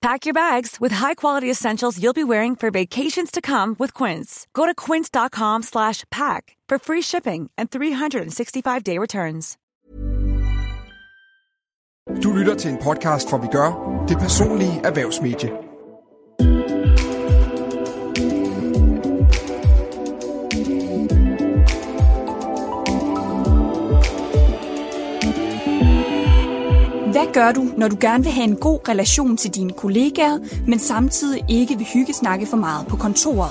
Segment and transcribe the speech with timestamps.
[0.00, 4.46] Pack your bags with high-quality essentials you'll be wearing for vacations to come with Quince.
[4.54, 9.58] Go to quince.com slash pack for free shipping and 365-day returns.
[12.22, 15.50] Du lytter til en podcast, hvor vi gør det personlige erhvervsmedie.
[27.28, 30.78] Det gør du, når du gerne vil have en god relation til dine kollegaer, men
[30.78, 33.50] samtidig ikke vil hygge snakke for meget på kontoret?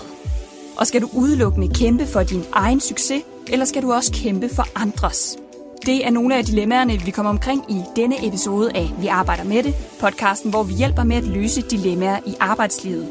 [0.78, 4.64] Og skal du udelukkende kæmpe for din egen succes, eller skal du også kæmpe for
[4.76, 5.38] andres?
[5.86, 9.64] Det er nogle af dilemmaerne, vi kommer omkring i denne episode af Vi arbejder med
[9.64, 13.08] det, podcasten, hvor vi hjælper med at løse dilemmaer i arbejdslivet.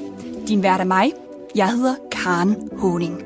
[0.49, 1.13] Din vært er mig.
[1.55, 3.23] Jeg hedder Karen Honing.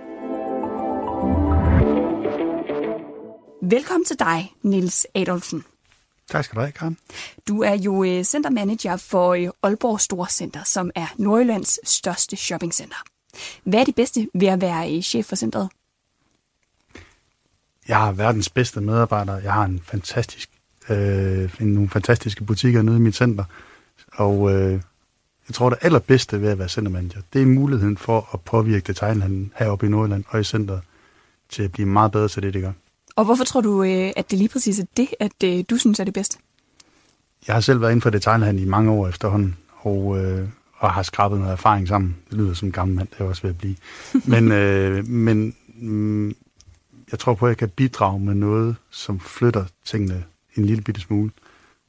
[3.62, 5.64] Velkommen til dig, Nils Adolfsen.
[6.31, 6.97] Tak skal du have, Karen.
[7.48, 12.97] Du er jo øh, centermanager for øh, Aalborg Storcenter, som er Nordjyllands største shoppingcenter.
[13.64, 15.69] Hvad er det bedste ved at være øh, chef for centret?
[17.89, 19.36] Jeg har verdens bedste medarbejdere.
[19.36, 20.51] Jeg har en fantastisk,
[20.89, 23.45] øh, nogle fantastiske butikker nede i mit center.
[24.12, 24.73] Og øh,
[25.48, 29.52] jeg tror, det allerbedste ved at være centermanager, det er muligheden for at påvirke detaljhandlen
[29.57, 30.80] heroppe i Nordjylland og i centret
[31.48, 32.73] til at blive meget bedre til det, det gør.
[33.20, 36.01] Og hvorfor tror du, øh, at det lige præcis er det, at øh, du synes
[36.01, 36.39] er det bedste?
[37.47, 41.03] Jeg har selv været inden for detaljhandel i mange år efterhånden, og, øh, og har
[41.03, 42.17] skrabet noget erfaring sammen.
[42.31, 43.77] Det lyder som en gammel mand, det er også ved at blive.
[44.33, 46.29] Men, øh, men mm,
[47.11, 51.01] jeg tror på, at jeg kan bidrage med noget, som flytter tingene en lille bitte
[51.01, 51.31] smule.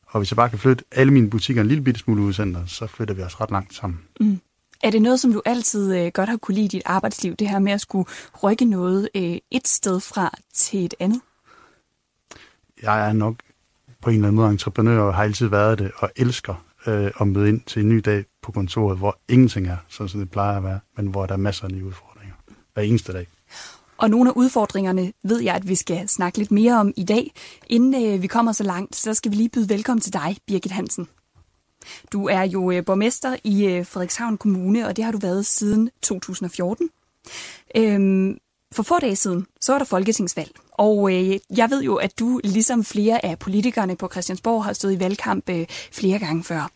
[0.07, 2.33] Og hvis jeg bare kan flytte alle mine butikker en lille bitte smule ud i
[2.33, 3.99] centret, så flytter vi os ret langt sammen.
[4.19, 4.39] Mm.
[4.83, 7.49] Er det noget, som du altid øh, godt har kunne lide i dit arbejdsliv, det
[7.49, 8.09] her med at skulle
[8.43, 11.21] rykke noget øh, et sted fra til et andet?
[12.81, 13.35] Jeg er nok
[14.01, 17.27] på en eller anden måde entreprenør, og har altid været det, og elsker øh, at
[17.27, 20.57] møde ind til en ny dag på kontoret, hvor ingenting er, sådan som det plejer
[20.57, 22.35] at være, men hvor der er masser af nye udfordringer
[22.73, 23.27] hver eneste dag.
[23.97, 27.31] Og nogle af udfordringerne ved jeg, at vi skal snakke lidt mere om i dag.
[27.67, 30.71] Inden øh, vi kommer så langt, så skal vi lige byde velkommen til dig, Birgit
[30.71, 31.07] Hansen.
[32.11, 35.89] Du er jo øh, borgmester i øh, Frederikshavn Kommune, og det har du været siden
[36.01, 36.89] 2014.
[37.75, 38.37] Øhm,
[38.73, 42.41] for få dage siden, så var der folketingsvalg, og øh, jeg ved jo, at du,
[42.43, 46.71] ligesom flere af politikerne på Christiansborg, har stået i valgkamp øh, flere gange før.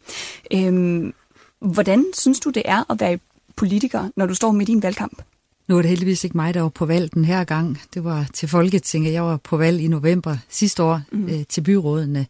[0.53, 1.13] Øhm,
[1.59, 3.19] hvordan synes du, det er at være
[3.55, 5.21] politiker, når du står midt i en valgkamp?
[5.67, 7.81] Nu er det heldigvis ikke mig, der var på valg den her gang.
[7.93, 9.13] Det var til Folketinget.
[9.13, 11.25] Jeg var på valg i november sidste år mm.
[11.25, 12.25] øh, til byrådene.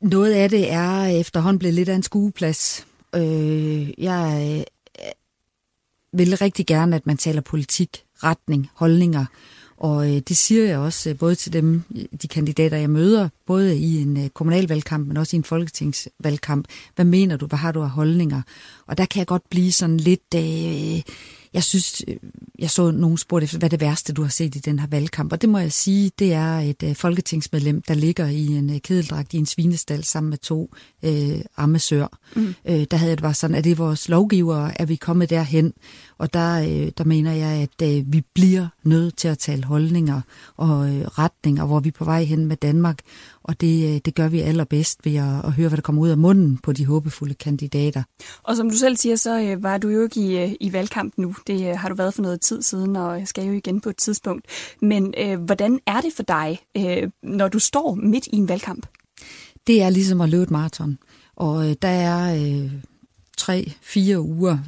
[0.00, 2.86] Noget af det er efterhånden blevet lidt af en skueplads.
[3.14, 5.10] Øh, jeg øh,
[6.12, 9.24] vil rigtig gerne, at man taler politik, retning, holdninger.
[9.76, 11.82] Og øh, det siger jeg også øh, både til dem,
[12.22, 16.66] de kandidater, jeg møder, både i en øh, kommunalvalgkamp, men også i en folketingsvalgkamp.
[16.94, 17.46] Hvad mener du?
[17.46, 18.42] Hvad har du af holdninger?
[18.86, 20.34] Og der kan jeg godt blive sådan lidt...
[20.36, 21.02] Øh,
[21.54, 22.16] jeg synes, øh,
[22.58, 25.32] jeg så nogen spurgte efter, hvad det værste, du har set i den her valgkamp?
[25.32, 28.76] Og det må jeg sige, det er et uh, folketingsmedlem, der ligger i en uh,
[28.78, 32.18] kedeldragt i en svinestal sammen med to uh, ammesør.
[32.36, 32.54] Mm.
[32.64, 35.72] Uh, der havde det var sådan, at det er vores lovgivere, er vi kommet derhen.
[36.18, 40.20] Og der, uh, der mener jeg, at uh, vi bliver nødt til at tale holdninger
[40.56, 42.98] og uh, retninger, hvor vi er på vej hen med Danmark.
[43.48, 46.18] Og det, det gør vi allerbedst ved at, at høre, hvad der kommer ud af
[46.18, 48.02] munden på de håbefulde kandidater.
[48.42, 51.14] Og som du selv siger, så øh, var du jo ikke i, øh, i valgkamp
[51.16, 51.34] nu.
[51.46, 53.96] Det øh, har du været for noget tid siden, og skal jo igen på et
[53.96, 54.46] tidspunkt.
[54.82, 58.86] Men øh, hvordan er det for dig, øh, når du står midt i en valgkamp?
[59.66, 60.98] Det er ligesom at løbe et maraton.
[61.36, 62.72] Og øh, der er øh,
[63.38, 64.58] tre-fire uger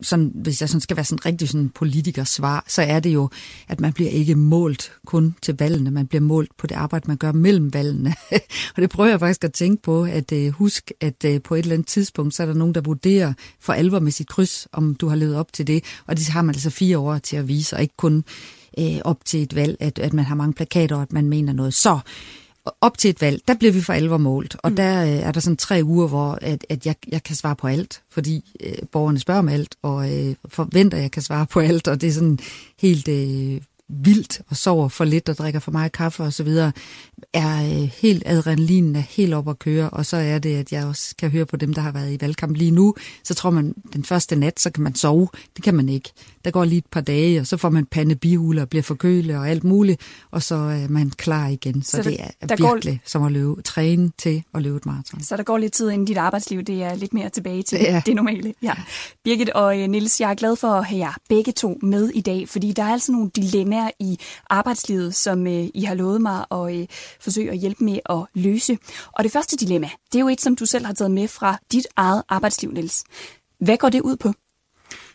[0.00, 3.28] sådan, hvis jeg sådan skal være sådan rigtig sådan politikers svar, så er det jo,
[3.68, 7.16] at man bliver ikke målt kun til valgene, man bliver målt på det arbejde, man
[7.16, 8.14] gør mellem valgene.
[8.76, 11.58] og det prøver jeg faktisk at tænke på, at uh, husk, at uh, på et
[11.58, 14.94] eller andet tidspunkt, så er der nogen, der vurderer for alvor med sit kryds, om
[14.94, 17.48] du har levet op til det, og det har man altså fire år til at
[17.48, 18.24] vise, og ikke kun
[18.78, 21.52] øh, op til et valg, at, at man har mange plakater, og at man mener
[21.52, 21.74] noget.
[21.74, 21.98] Så
[22.80, 24.76] op til et valg, der bliver vi for alvor målt, og mm.
[24.76, 27.66] der øh, er der sådan tre uger, hvor at, at jeg, jeg kan svare på
[27.66, 31.60] alt, fordi øh, borgerne spørger om alt, og øh, forventer, at jeg kan svare på
[31.60, 32.38] alt, og det er sådan
[32.78, 36.72] helt øh, vildt og sover for lidt og drikker for meget kaffe og så videre,
[37.32, 40.86] er øh, helt adrenalinen er helt op at køre, og så er det, at jeg
[40.86, 42.94] også kan høre på dem, der har været i valgkamp lige nu,
[43.24, 45.28] så tror man, den første nat, så kan man sove.
[45.56, 46.12] Det kan man ikke.
[46.48, 49.48] Der går lige et par dage, og så får man pandebihule og bliver forkølet og
[49.48, 50.00] alt muligt,
[50.30, 51.82] og så er man klar igen.
[51.82, 53.08] Så, så det er der virkelig går...
[53.08, 55.20] som at løbe, træne til at løbe et maraton.
[55.20, 58.02] Så der går lidt tid inden dit arbejdsliv, det er lidt mere tilbage til ja.
[58.06, 58.54] det normale.
[58.62, 58.72] Ja.
[59.24, 62.20] Birgit og øh, Nils, jeg er glad for at have jer begge to med i
[62.20, 64.18] dag, fordi der er altså nogle dilemmaer i
[64.50, 66.86] arbejdslivet, som øh, I har lovet mig at øh,
[67.20, 68.78] forsøge at hjælpe med at løse.
[69.12, 71.58] Og det første dilemma, det er jo et, som du selv har taget med fra
[71.72, 73.04] dit eget arbejdsliv, Niels.
[73.60, 74.32] Hvad går det ud på?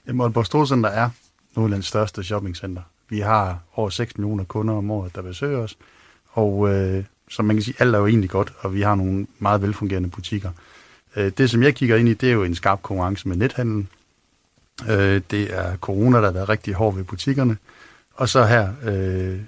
[0.07, 1.09] Jamen, Aalborg Storcenter er
[1.55, 2.81] Nordlands største shoppingcenter.
[3.09, 5.77] Vi har over 6 millioner kunder om året, der besøger os,
[6.31, 9.27] og øh, som man kan sige, alt er jo egentlig godt, og vi har nogle
[9.39, 10.51] meget velfungerende butikker.
[11.15, 13.89] Øh, det, som jeg kigger ind i, det er jo en skarp konkurrence med nethandlen.
[14.89, 17.57] Øh, det er corona, der har været rigtig hård ved butikkerne.
[18.13, 19.39] Og så her, øh,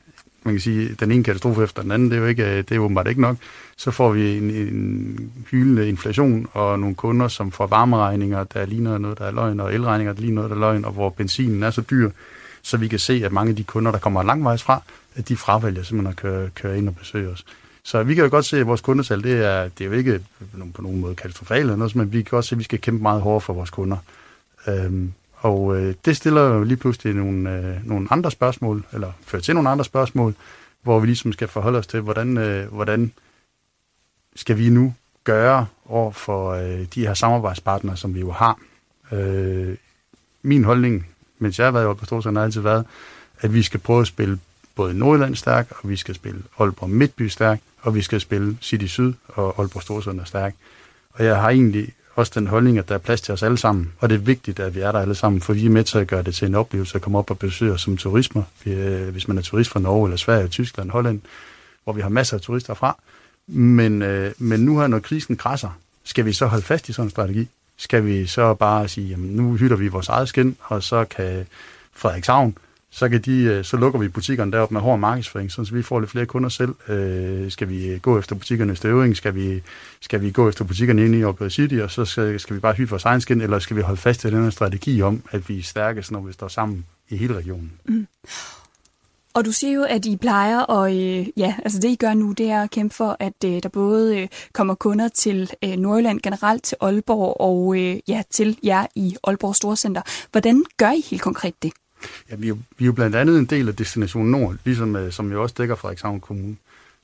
[0.46, 2.72] man kan sige, den ene katastrofe efter den anden, det er jo ikke, øh, det
[2.72, 3.38] er åbenbart ikke nok.
[3.78, 8.98] Så får vi en, en hyldende inflation og nogle kunder, som får varmeregninger, der ligner
[8.98, 11.64] noget, der er løgn, og elregninger, der ligner noget, der er løgn, og hvor benzinen
[11.64, 12.10] er så dyr,
[12.62, 14.82] så vi kan se, at mange af de kunder, der kommer langvejs fra,
[15.16, 17.46] at de fravælger simpelthen at køre, køre ind og besøge os.
[17.84, 20.20] Så vi kan jo godt se, at vores kundetal, det er, det er jo ikke
[20.74, 23.02] på nogen måde katastrofalt eller noget, men vi kan også se, at vi skal kæmpe
[23.02, 23.98] meget hårdere for vores kunder.
[24.68, 29.42] Øhm, og øh, det stiller jo lige pludselig nogle, øh, nogle andre spørgsmål, eller fører
[29.42, 30.36] til nogle andre spørgsmål,
[30.82, 33.12] hvor vi ligesom skal forholde os til, hvordan, øh, hvordan
[34.36, 34.94] skal vi nu
[35.24, 38.60] gøre over for øh, de her samarbejdspartnere, som vi jo har.
[39.12, 39.76] Øh,
[40.42, 41.08] min holdning,
[41.40, 42.86] mens jeg har været i Aalborg Storcenter, har altid været,
[43.40, 44.40] at vi skal prøve at spille
[44.76, 48.86] både Nordjylland stærk, og vi skal spille Aalborg Midtby stærk, og vi skal spille City
[48.86, 50.56] Syd og Aalborg Storcenter stærk.
[51.12, 53.92] Og jeg har egentlig også den holdning, at der er plads til os alle sammen,
[54.00, 55.98] og det er vigtigt, at vi er der alle sammen, for vi er med til
[55.98, 59.10] at gøre det til en oplevelse at komme op og besøge os som turismer, øh,
[59.10, 61.22] hvis man er turist fra Norge eller Sverige, Tyskland, Holland,
[61.84, 62.98] hvor vi har masser af turister fra.
[63.48, 67.08] Men, øh, men nu her, når krisen krasser, skal vi så holde fast i sådan
[67.08, 67.50] en strategi?
[67.78, 71.46] Skal vi så bare sige, jamen nu hytter vi vores eget skin, og så kan
[71.94, 72.58] Frederikshavn
[72.96, 76.00] så, kan de, øh, så lukker vi butikkerne deroppe med hård markedsføring, så vi får
[76.00, 76.76] lidt flere kunder selv.
[76.90, 79.18] Øh, skal vi øh, gå efter butikkerne i Støvring?
[79.18, 79.62] Skal vi,
[80.02, 82.74] skal vi gå efter butikkerne inde i Aalborg City, og så skal, skal vi bare
[82.74, 85.50] hytte vores egen skin, eller skal vi holde fast i den her strategi om, at
[85.50, 87.72] vi er stærkest, når vi står sammen i hele regionen?
[87.86, 88.08] Mm.
[89.34, 92.32] Og du siger jo, at I plejer, og øh, ja, altså det I gør nu,
[92.32, 96.22] det er at kæmpe for, at øh, der både øh, kommer kunder til øh, Nordjylland
[96.22, 100.02] generelt, til Aalborg og øh, ja, til jer i Aalborg Storcenter.
[100.32, 101.72] Hvordan gør I helt konkret det?
[102.32, 104.96] Ja, vi, er jo, vi er jo blandt andet en del af Destination Nord, ligesom,
[104.96, 106.56] øh, som jo også dækker Frederikshavn Kommune,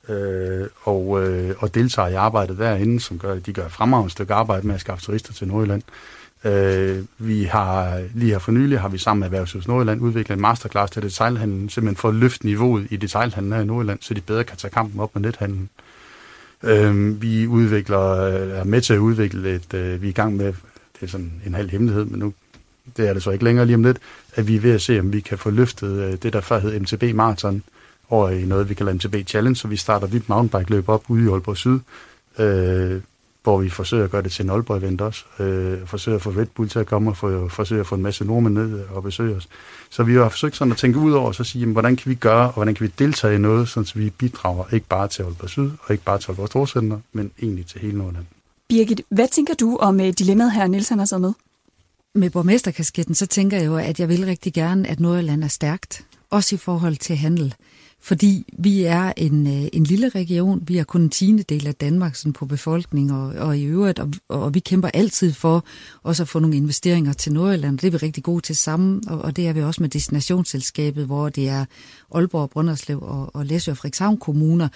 [0.08, 4.66] øh, og, øh, og deltager i arbejdet derinde, som gør, de gør fremragende stykke arbejde
[4.66, 5.82] med at skaffe turister til Nordjylland.
[6.44, 10.40] Øh, vi har lige her for nylig har vi sammen med Erhvervshus Nordjylland udviklet en
[10.40, 14.20] masterclass til detailhandlen, simpelthen for at løfte niveauet i detailhandlen her i Nordjylland, så de
[14.20, 15.68] bedre kan tage kampen op med nethandlen.
[16.62, 20.46] Øh, vi udvikler, er med til at udvikle et, øh, vi er i gang med,
[20.46, 22.32] det er sådan en halv hemmelighed, men nu
[22.96, 23.98] det er det så ikke længere lige om lidt,
[24.34, 26.58] at vi er ved at se, om vi kan få løftet øh, det, der før
[26.58, 27.62] hed MTB Marathon,
[28.12, 31.28] over i noget, vi kalder MTB Challenge, så vi starter vidt mountainbike-løb op ude i
[31.28, 31.78] Aalborg Syd,
[32.38, 33.00] øh,
[33.42, 36.46] hvor vi forsøger at gøre det til en Aalborg-event også, øh, forsøger at få Red
[36.46, 39.36] Bull til at komme og for, forsøger at få en masse nordmænd ned og besøge
[39.36, 39.48] os.
[39.90, 42.10] Så vi har forsøgt sådan at tænke ud over og så sige, jamen, hvordan kan
[42.10, 45.22] vi gøre, og hvordan kan vi deltage i noget, så vi bidrager ikke bare til
[45.22, 48.24] Aalborg Syd, og ikke bare til Aalborg Storcenter, men egentlig til hele Nordland.
[48.68, 51.32] Birgit, hvad tænker du om øh, dilemmaet her, Nielsen har så med?
[52.14, 56.04] Med borgmesterkasketten, så tænker jeg jo, at jeg vil rigtig gerne, at Nordjylland er stærkt,
[56.30, 57.54] også i forhold til handel.
[58.00, 61.74] Fordi vi er en, øh, en lille region, vi er kun en tiende del af
[61.74, 65.64] Danmark sådan på befolkning og, og i øvrigt, og, og vi kæmper altid for
[66.02, 67.78] også at få nogle investeringer til Nordjylland.
[67.78, 71.06] Det er vi rigtig gode til sammen, og, og det er vi også med destinationsselskabet,
[71.06, 71.64] hvor det er
[72.14, 74.68] Aalborg, Brønderslev og, og Læsø og Frederikshavn kommuner.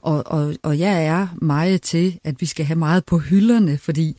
[0.00, 4.16] Og, og, og jeg er meget til, at vi skal have meget på hylderne, fordi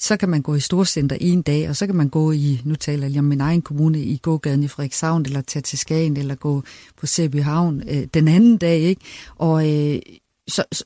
[0.00, 2.74] så kan man gå i Storcenter en dag, og så kan man gå i, nu
[2.74, 6.16] taler jeg lige om min egen kommune, i gågaden i Frederikshavn, eller tage til Skagen,
[6.16, 6.62] eller gå
[6.96, 9.02] på Sæby Havn øh, den anden dag, ikke?
[9.36, 10.00] Og øh,
[10.48, 10.84] så, så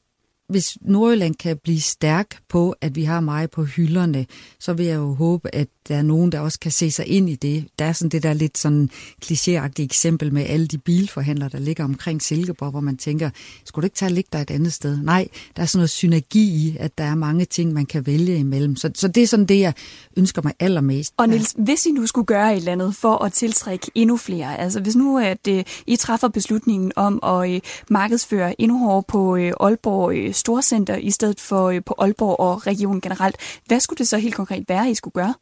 [0.53, 4.27] hvis Nordjylland kan blive stærk på, at vi har meget på hylderne,
[4.61, 7.31] så vil jeg jo håbe, at der er nogen, der også kan se sig ind
[7.31, 7.65] i det.
[7.79, 8.91] Der er sådan det der lidt sådan
[9.25, 13.31] klichéagtige eksempel med alle de bilforhandlere, der ligger omkring Silkeborg, hvor man tænker,
[13.65, 14.99] skulle du ikke tage at ligge der et andet sted?
[15.03, 18.39] Nej, der er sådan noget synergi i, at der er mange ting, man kan vælge
[18.39, 18.77] imellem.
[18.77, 19.73] Så, så det er sådan det, jeg
[20.17, 21.15] ønsker mig allermest.
[21.17, 24.61] Og Niels, hvis I nu skulle gøre et eller andet for at tiltrække endnu flere,
[24.61, 29.33] altså hvis nu at uh, I træffer beslutningen om at uh, markedsføre endnu hårdere på
[29.33, 34.09] uh, Aalborg Storcenter i stedet for øh, på Aalborg og regionen generelt, hvad skulle det
[34.09, 35.35] så helt konkret være, I skulle gøre?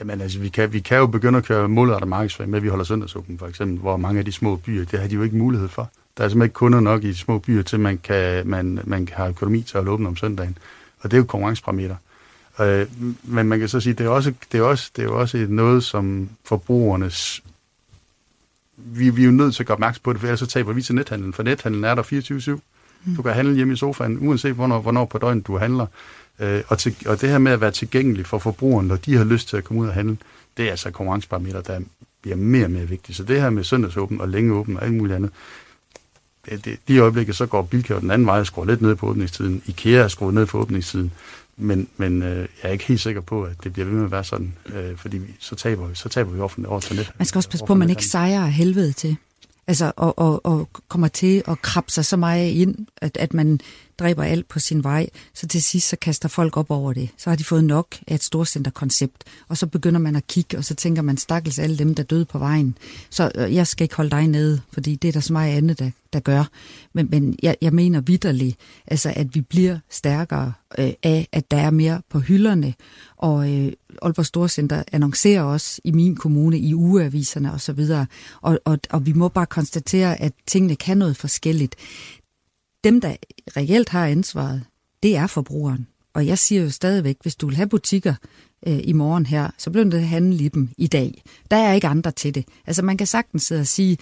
[0.00, 2.68] Jamen altså, vi kan, vi kan jo begynde at køre målrettet markedsføring med, at vi
[2.68, 5.36] holder søndagsåben for eksempel, hvor mange af de små byer, det har de jo ikke
[5.36, 5.90] mulighed for.
[6.16, 9.06] Der er simpelthen ikke kunder nok i de små byer, til man kan, man, man
[9.06, 10.58] kan have økonomi til at åbne om søndagen.
[11.00, 11.96] Og det er jo konkurrenceparameter.
[12.60, 12.86] Øh,
[13.22, 15.84] men man kan så sige, det er også, det er også, det er også noget,
[15.84, 17.42] som forbrugernes...
[18.76, 20.72] Vi, vi er jo nødt til at gøre opmærksom på det, for ellers så taber
[20.72, 22.60] vi til nethandlen, for nethandlen er der 24-7.
[23.16, 25.86] Du kan handle hjemme i sofaen, uanset hvornår, hvornår på døgnet du handler.
[26.38, 29.24] Øh, og, til, og det her med at være tilgængelig for forbrugeren, når de har
[29.24, 30.16] lyst til at komme ud og handle,
[30.56, 31.80] det er altså konkurrenceparameter, der
[32.22, 33.16] bliver mere og mere vigtigt.
[33.16, 35.30] Så det her med søndagsåben og længe åben og alt muligt andet,
[36.50, 39.06] det, det, de øjeblikke, så går Bilka den anden vej og skruer lidt ned på
[39.06, 39.62] åbningstiden.
[39.66, 41.12] IKEA er skruet ned på åbningstiden.
[41.56, 44.10] Men, men øh, jeg er ikke helt sikker på, at det bliver ved med at
[44.10, 47.12] være sådan, øh, fordi vi, så, taber vi, så taber vi offentligt over til net.
[47.18, 49.16] Man skal også passe på, at man ikke sejrer helvede til.
[49.68, 53.60] Altså, og, og, og kommer til at krabbe sig så meget ind, at, at man
[53.98, 57.08] dræber alt på sin vej, så til sidst så kaster folk op over det.
[57.16, 60.64] Så har de fået nok af et storcenterkoncept, og så begynder man at kigge, og
[60.64, 62.78] så tænker man, stakkels alle dem, der døde på vejen.
[63.10, 65.78] Så øh, jeg skal ikke holde dig nede, fordi det er der så meget andet,
[65.78, 66.44] der, der gør.
[66.92, 71.56] Men, men jeg, jeg mener vidderligt, altså, at vi bliver stærkere øh, af, at der
[71.56, 72.74] er mere på hylderne,
[73.16, 73.72] og øh,
[74.02, 77.80] Aalborg Storcenter annoncerer også i min kommune, i ugeaviserne osv.,
[78.42, 81.76] og, og, og vi må bare konstatere, at tingene kan noget forskelligt
[82.86, 83.16] dem, der
[83.56, 84.62] reelt har ansvaret,
[85.02, 85.86] det er forbrugeren.
[86.14, 88.14] Og jeg siger jo stadigvæk, hvis du vil have butikker
[88.66, 91.22] øh, i morgen her, så bliver det handle i dem i dag.
[91.50, 92.44] Der er ikke andre til det.
[92.66, 93.98] Altså man kan sagtens sidde og sige,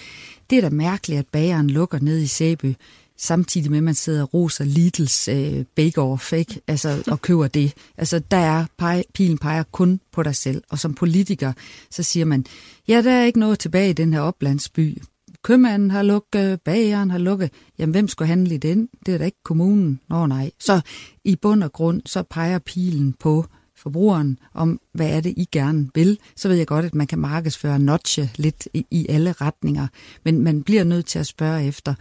[0.50, 2.74] det er da mærkeligt, at bageren lukker ned i Sæby,
[3.18, 6.60] samtidig med, at man sidder og roser Lidls øh, bake-off, ikke?
[6.68, 7.72] Altså, og køber det.
[7.96, 10.62] Altså, der er pege, pilen peger kun på dig selv.
[10.68, 11.52] Og som politiker,
[11.90, 12.46] så siger man,
[12.88, 14.98] ja, der er ikke noget tilbage i den her oplandsby
[15.44, 17.50] købmanden har lukket, bageren har lukket.
[17.78, 18.88] Jamen, hvem skulle handle i den?
[19.06, 20.00] Det er da ikke kommunen.
[20.08, 20.50] Nå nej.
[20.60, 20.80] Så
[21.24, 23.46] i bund og grund, så peger pilen på
[23.76, 26.18] forbrugeren om, hvad er det, I gerne vil.
[26.36, 29.86] Så ved jeg godt, at man kan markedsføre notche lidt i, alle retninger.
[30.24, 31.94] Men man bliver nødt til at spørge efter,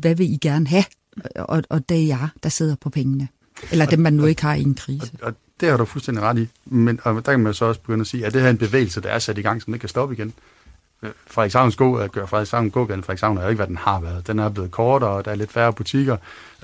[0.00, 0.84] hvad vil I gerne have?
[1.36, 3.28] Og, og det er jeg, der sidder på pengene.
[3.72, 5.12] Eller dem, man nu ikke har i en krise.
[5.22, 6.48] Og, og det har du fuldstændig ret i.
[6.64, 8.58] Men og der kan man så også begynde at sige, at det her er en
[8.58, 10.32] bevægelse, der er sat i gang, som ikke kan stoppe igen.
[11.02, 14.26] Øh, Frederikshavns gå, at gøre Frederikshavn gågaden Frederikshavn har ikke, hvad den har været.
[14.26, 16.16] Den er blevet kortere, og der er lidt færre butikker.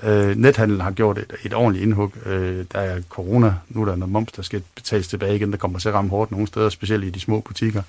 [0.03, 2.13] Øh, nethandlen har gjort et, et ordentligt indhug.
[2.25, 5.57] Øh, der er corona, nu er der noget moms, der skal betales tilbage igen, der
[5.57, 7.81] kommer til at ramme hårdt nogle steder, specielt i de små butikker.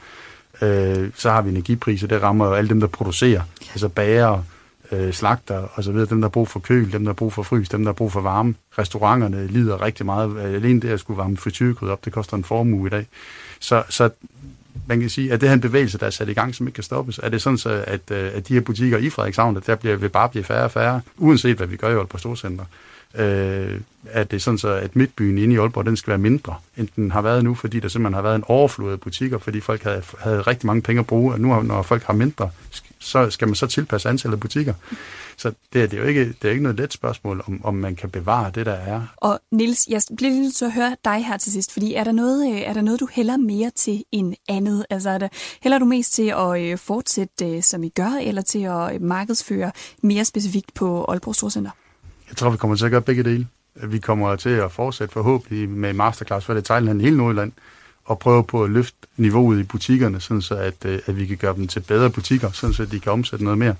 [0.62, 4.42] Øh, så har vi energipriser, det rammer jo alle dem, der producerer, altså bager,
[4.92, 7.32] øh, slagter og så videre, dem, der har brug for køl, dem, der har brug
[7.32, 8.54] for frys, dem, der har brug for varme.
[8.78, 10.38] Restauranterne lider rigtig meget.
[10.38, 13.06] Alene det at skulle varme frityrkød op, det koster en formue i dag.
[13.60, 14.10] Så, så
[14.86, 16.74] man kan sige, at det her en bevægelse, der er sat i gang, som ikke
[16.74, 17.20] kan stoppes.
[17.22, 20.08] Er det sådan, så, at, øh, at de her butikker i Frederikshavn, der bliver, vil
[20.08, 22.64] bare blive færre og færre, uanset hvad vi gør i Aalborg Storcenter?
[23.14, 26.54] Øh, at det er sådan så, at midtbyen inde i Aalborg, den skal være mindre,
[26.76, 29.60] end den har været nu, fordi der simpelthen har været en overflod af butikker, fordi
[29.60, 32.50] folk havde, havde rigtig mange penge at bruge, og nu når folk har mindre,
[32.98, 34.74] så skal man så tilpasse antallet af butikker.
[35.36, 37.74] Så det, er, det er jo ikke, det er ikke noget let spørgsmål, om, om
[37.74, 39.02] man kan bevare det, der er.
[39.16, 42.04] Og Nils, jeg bliver lige nødt til at høre dig her til sidst, fordi er
[42.04, 44.86] der noget, øh, er der noget du hælder mere til end andet?
[44.90, 45.28] Altså er der,
[45.62, 49.72] hælder du mest til at øh, fortsætte, øh, som I gør, eller til at markedsføre
[50.02, 51.70] mere specifikt på Aalborg Storcenter?
[52.28, 53.46] Jeg tror, vi kommer til at gøre begge dele.
[53.74, 57.52] Vi kommer til at fortsætte forhåbentlig med masterclass for detaljhandel i hele Nordjylland,
[58.04, 61.54] og prøve på at løfte niveauet i butikkerne, sådan så at, at vi kan gøre
[61.54, 63.74] dem til bedre butikker, sådan så de kan omsætte noget mere.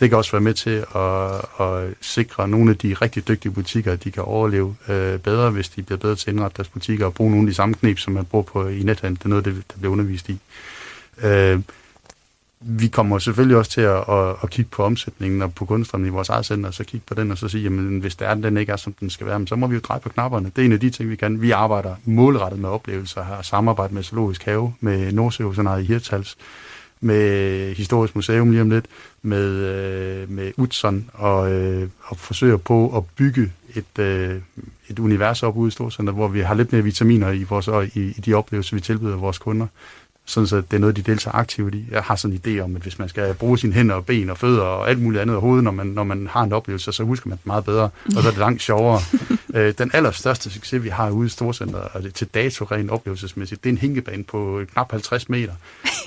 [0.00, 3.92] Det kan også være med til at, at sikre nogle af de rigtig dygtige butikker,
[3.92, 7.06] at de kan overleve øh, bedre, hvis de bliver bedre til at indrette deres butikker
[7.06, 9.18] og bruge nogle af de samme knep, som man bruger på i nethandel.
[9.18, 10.38] Det er noget, det, der bliver undervist i.
[11.22, 11.60] Øh,
[12.60, 16.10] vi kommer selvfølgelig også til at, at, at kigge på omsætningen og på kunstnerne i
[16.10, 18.34] vores eget center, og så kigge på den og så sige, jamen hvis det er,
[18.34, 20.52] den ikke er, som den skal være, så må vi jo dreje på knapperne.
[20.56, 21.42] Det er en af de ting, vi kan.
[21.42, 26.36] Vi arbejder målrettet med oplevelser, har samarbejde med Zoologisk Have, med Nordsjøoceanet i Hirtals,
[27.00, 28.86] med Historisk Museum lige om lidt,
[29.26, 34.40] med, øh, med Utzon, og, øh, og forsøger på at bygge et, øh,
[34.88, 38.00] et univers op ude i Storcenter, hvor vi har lidt mere vitaminer i, vores, i,
[38.00, 39.66] i de oplevelser, vi tilbyder vores kunder.
[40.24, 41.84] sådan så det er noget, de deltager aktivt i.
[41.90, 44.30] Jeg har sådan en idé om, at hvis man skal bruge sine hænder og ben
[44.30, 46.92] og fødder og alt muligt andet af hovedet, når man, når man har en oplevelse,
[46.92, 49.00] så husker man det meget bedre, og så er det langt sjovere
[49.54, 53.64] øh, den allerstørste succes, vi har ude i Storcenter, og det til dato rent oplevelsesmæssigt,
[53.64, 55.52] det er en hænkebane på knap 50 meter.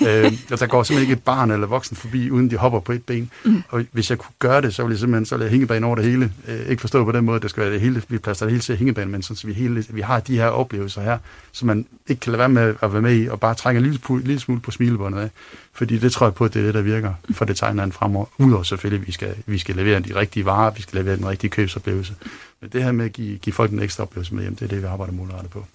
[0.07, 2.91] øh, og der går simpelthen ikke et barn eller voksen forbi, uden de hopper på
[2.91, 3.31] et ben.
[3.45, 3.63] Mm.
[3.69, 6.05] Og hvis jeg kunne gøre det, så ville jeg simpelthen så lade hængebane over det
[6.05, 6.31] hele.
[6.47, 8.51] Øh, ikke forstå på den måde, at det skal være det hele, vi plaster det
[8.51, 11.17] hele til hængebane, men sådan, så vi, hele, vi har de her oplevelser her,
[11.51, 13.83] som man ikke kan lade være med at være med i, og bare trække en
[13.83, 15.29] lille, lille smule på smilebåndet af.
[15.73, 18.25] Fordi det tror jeg på, at det er det, der virker for detaljeren fremover.
[18.37, 21.27] Udover selvfølgelig, at vi skal, vi skal levere de rigtige varer, vi skal levere den
[21.27, 22.15] rigtige købsoplevelse.
[22.61, 24.69] Men det her med at give, give folk en ekstra oplevelse med hjem, det er
[24.69, 25.65] det, vi arbejder målrettet på.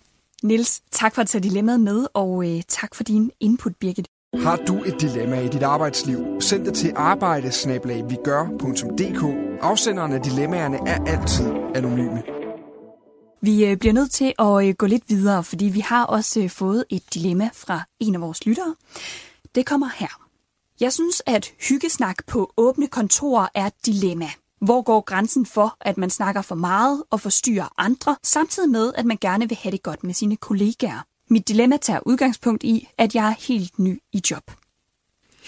[0.43, 4.07] Nils, tak for at tage dilemmaet med, og øh, tak for din input, Birgit.
[4.43, 6.41] Har du et dilemma i dit arbejdsliv?
[6.41, 9.25] Send det til arbejdesnablag.vigør.dk.
[9.63, 12.23] Afsenderne af dilemmaerne er altid anonyme.
[13.43, 16.51] Vi øh, bliver nødt til at øh, gå lidt videre, fordi vi har også øh,
[16.51, 18.75] fået et dilemma fra en af vores lyttere.
[19.55, 20.29] Det kommer her.
[20.81, 24.31] Jeg synes, at hyggesnak på åbne kontorer er et dilemma.
[24.61, 29.07] Hvor går grænsen for, at man snakker for meget og forstyrrer andre, samtidig med, at
[29.07, 31.07] man gerne vil have det godt med sine kollegaer?
[31.31, 34.51] Mit dilemma tager udgangspunkt i, at jeg er helt ny i job.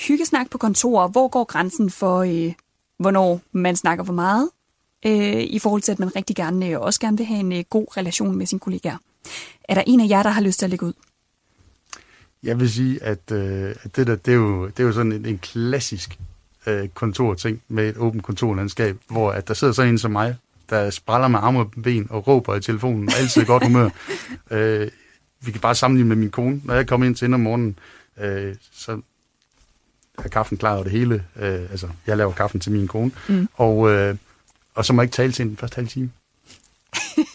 [0.09, 2.53] Hyggesnak på kontorer, hvor går grænsen for, øh,
[2.99, 4.51] hvornår man snakker for meget,
[5.07, 7.65] øh, i forhold til, at man rigtig gerne øh, også gerne vil have en øh,
[7.71, 8.97] god relation med sine kollegaer.
[9.65, 10.93] Er der en af jer, der har lyst til at lægge ud?
[12.43, 15.13] Jeg vil sige, at, øh, at det der, det er jo, det er jo sådan
[15.13, 16.19] en, en klassisk
[16.67, 20.37] øh, kontorting med et åbent kontorlandskab, hvor at der sidder sådan en som mig,
[20.71, 23.89] der spræller med arme og ben og råber i telefonen, og altid i godt humør.
[24.51, 24.89] øh,
[25.41, 26.61] vi kan bare sammenligne med min kone.
[26.65, 27.79] Når jeg kommer ind til om morgenen,
[28.19, 29.01] øh, så
[30.19, 31.25] er kaffen klar og det hele.
[31.37, 33.11] Øh, altså, jeg laver kaffen til min kone.
[33.29, 33.49] Mm.
[33.55, 34.17] Og, øh,
[34.75, 36.11] og så må jeg ikke tale til den første halve time.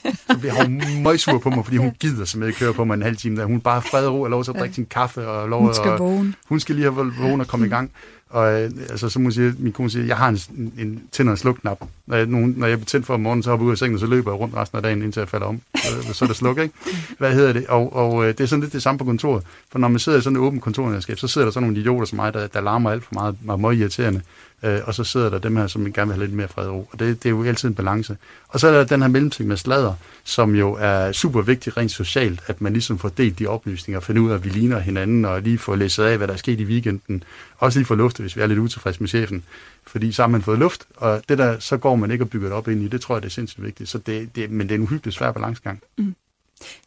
[0.42, 3.18] bliver hun møgsur på mig, fordi hun gider simpelthen ikke køre på mig en halv
[3.18, 3.38] time.
[3.38, 3.46] Der.
[3.46, 5.28] Hun bare fred og ro og lov til at drikke sin kaffe.
[5.28, 6.34] Og lov, hun skal vågne.
[6.50, 7.92] Hun skal lige have vågen og komme i gang.
[8.30, 11.38] Og øh, altså, så må sige, min kone siger, jeg har en, en tænder og
[11.38, 11.78] slukknap.
[12.12, 13.78] Når jeg, nogen, når jeg er tændt for om morgenen, så hopper jeg ud af
[13.78, 15.62] sengen, og så løber jeg rundt resten af dagen, indtil jeg falder om.
[15.76, 16.74] Så, så er det sluk, ikke?
[17.18, 17.68] Hvad hedder det?
[17.68, 19.44] Og, og øh, det er sådan lidt det samme på kontoret.
[19.72, 22.06] For når man sidder i sådan et åbent kontorlandskab, så sidder der sådan nogle idioter
[22.06, 24.22] som mig, der, der larmer alt for meget, meget, meget irriterende.
[24.64, 26.76] Øh, og så sidder der dem her, som gerne vil have lidt mere fred og
[26.76, 26.90] ro.
[26.92, 28.18] Og det, det er jo altid en balance.
[28.48, 31.92] Og så er der den her mellemting med sladder, som jo er super vigtigt rent
[31.92, 34.80] socialt, at man ligesom får delt de oplysninger, og finder ud af, at vi ligner
[34.80, 37.24] hinanden, og lige får læst af, hvad der er sket i weekenden.
[37.58, 39.44] Også lige få luftet, hvis vi er lidt utilfredse med chefen.
[39.88, 42.48] Fordi så har man fået luft, og det der, så går man ikke og bygger
[42.48, 42.88] det op ind i.
[42.88, 43.90] Det tror jeg, det er sindssygt vigtigt.
[43.90, 45.82] Så det, det, men det er en uhyggelig svær balancegang.
[45.98, 46.16] Mm.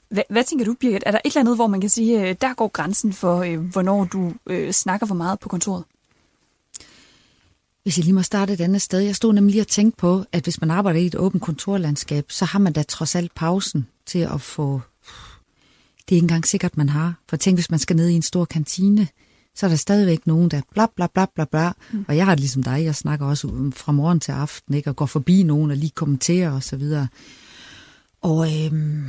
[0.09, 1.03] Hvad, hvad tænker du, Birgit?
[1.07, 3.61] Er der et eller andet, hvor man kan sige, øh, der går grænsen for, øh,
[3.61, 5.85] hvornår du øh, snakker for meget på kontoret?
[7.83, 9.01] Hvis jeg lige må starte et andet sted.
[9.01, 12.25] Jeg stod nemlig lige og tænkte på, at hvis man arbejder i et åbent kontorlandskab,
[12.29, 14.81] så har man da trods alt pausen til at få...
[16.09, 17.15] Det er ikke engang sikkert, man har.
[17.29, 19.09] For tænk, hvis man skal ned i en stor kantine,
[19.55, 21.73] så er der stadigvæk nogen, der bla bla bla bla bla.
[21.93, 22.05] Mm.
[22.09, 24.91] Og jeg har det ligesom dig, jeg snakker også fra morgen til aften, ikke?
[24.91, 27.09] og går forbi nogen og lige kommenterer og så videre.
[28.23, 29.05] Og øhm,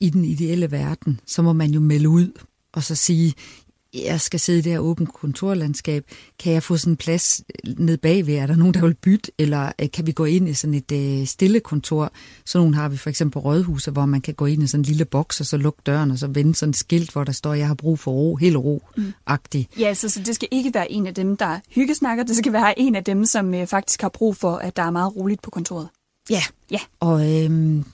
[0.00, 2.32] i den ideelle verden, så må man jo melde ud
[2.72, 3.34] og så sige,
[3.94, 6.04] jeg skal sidde i det her åbent kontorlandskab.
[6.38, 7.42] Kan jeg få sådan en plads
[7.78, 8.34] ned bagved?
[8.34, 9.32] Er der nogen, der vil bytte?
[9.38, 12.12] Eller øh, kan vi gå ind i sådan et øh, stille kontor?
[12.44, 14.80] Så nogle har vi for eksempel på Rådhuset, hvor man kan gå ind i sådan
[14.80, 17.32] en lille boks, og så lukke døren, og så vende sådan et skilt, hvor der
[17.32, 19.66] står, jeg har brug for ro, helt ro-agtig.
[19.74, 19.80] Mm.
[19.80, 22.24] Ja, så, så det skal ikke være en af dem, der hyggesnakker.
[22.24, 24.90] Det skal være en af dem, som øh, faktisk har brug for, at der er
[24.90, 25.88] meget roligt på kontoret.
[26.30, 26.78] Ja, ja.
[27.00, 27.84] og øhm,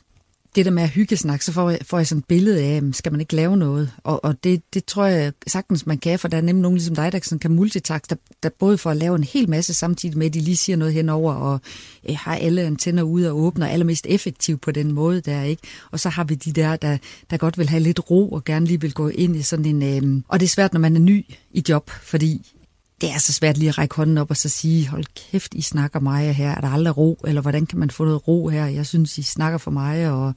[0.56, 3.12] det der med at hyggesnak, så får jeg, får jeg sådan et billede af, skal
[3.12, 3.92] man ikke lave noget?
[4.04, 6.96] Og, og det, det tror jeg sagtens, man kan, for der er nemlig nogen ligesom
[6.96, 10.18] dig, der sådan kan multitask, der, der både får at lave en hel masse samtidig
[10.18, 11.60] med, at de lige siger noget henover, og
[12.08, 15.62] øh, har alle antenner ude og åbner, allermest effektivt på den måde der, ikke?
[15.90, 16.98] Og så har vi de der, der,
[17.30, 19.82] der godt vil have lidt ro, og gerne lige vil gå ind i sådan en...
[20.16, 22.55] Øh, og det er svært, når man er ny i job, fordi
[23.00, 25.62] det er så svært lige at række hånden op og så sige, hold kæft, I
[25.62, 28.66] snakker mig her, er der aldrig ro, eller hvordan kan man få noget ro her?
[28.66, 30.34] Jeg synes, I snakker for mig, og,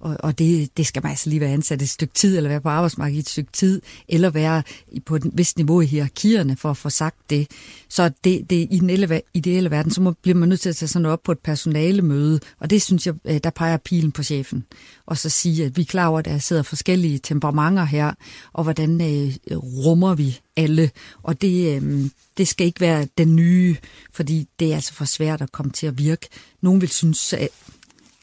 [0.00, 2.60] og, og det, det skal man altså lige være ansat et stykke tid, eller være
[2.60, 4.62] på arbejdsmarkedet et stykke tid, eller være
[5.06, 7.50] på et vist niveau i hierarkierne for at få sagt det.
[7.88, 10.88] Så det, det i den ideelle verden, så må, bliver man nødt til at tage
[10.88, 14.12] sådan noget op på et personale møde, og det synes jeg, øh, der peger pilen
[14.12, 14.64] på chefen.
[15.06, 18.12] Og så sige, at vi er klar over, at der sidder forskellige temperamenter her,
[18.52, 20.90] og hvordan øh, rummer vi alle.
[21.22, 23.76] Og det, øh, det skal ikke være den nye,
[24.12, 26.28] fordi det er altså for svært at komme til at virke.
[26.60, 27.48] Nogen vil synes, at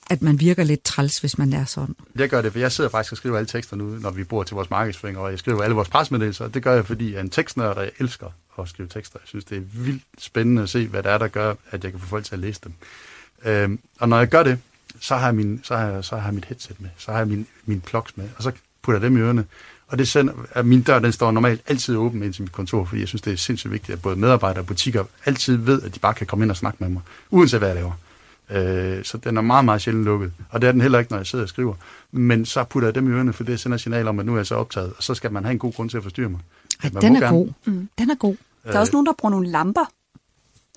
[0.10, 1.96] at man virker lidt træls, hvis man er sådan.
[2.16, 4.44] Jeg gør det, for jeg sidder faktisk og skriver alle teksterne ud, når vi bor
[4.44, 6.48] til vores markedsføring, og jeg skriver alle vores presmeddelelser.
[6.48, 8.28] Det gør jeg, fordi jeg er en tekstnørd, og jeg elsker
[8.60, 9.20] at skrive tekster.
[9.24, 11.92] Jeg synes, det er vildt spændende at se, hvad det er, der gør, at jeg
[11.92, 12.74] kan få folk til at læse dem.
[13.46, 14.60] Øhm, og når jeg gør det,
[15.00, 17.18] så har jeg, min, så har jeg, så har jeg mit headset med, så har
[17.18, 19.46] jeg min, min plugs med, og så putter jeg dem i ørerne,
[19.88, 22.86] Og det sender, at min dør, den står normalt altid åben ind til mit kontor,
[22.86, 25.96] fordi jeg synes, det er sindssygt vigtigt, at både medarbejdere og butikker altid ved, at
[25.96, 27.92] de bare kan komme ind og snakke med mig, uanset hvad jeg laver.
[28.52, 30.34] Øh, så den er meget, meget sjældent lukket.
[30.50, 31.74] Og det er den heller ikke, når jeg sidder og skriver.
[32.12, 34.38] Men så putter jeg dem i ørene, for det sender signal om, at nu er
[34.38, 36.40] jeg så optaget, og så skal man have en god grund til at forstyrre mig.
[36.84, 37.38] Ej, Man den er gerne.
[37.38, 37.48] god.
[37.66, 37.90] Mm.
[37.98, 38.36] Den er god.
[38.64, 39.86] Der er også nogen, der bruger nogle lamper,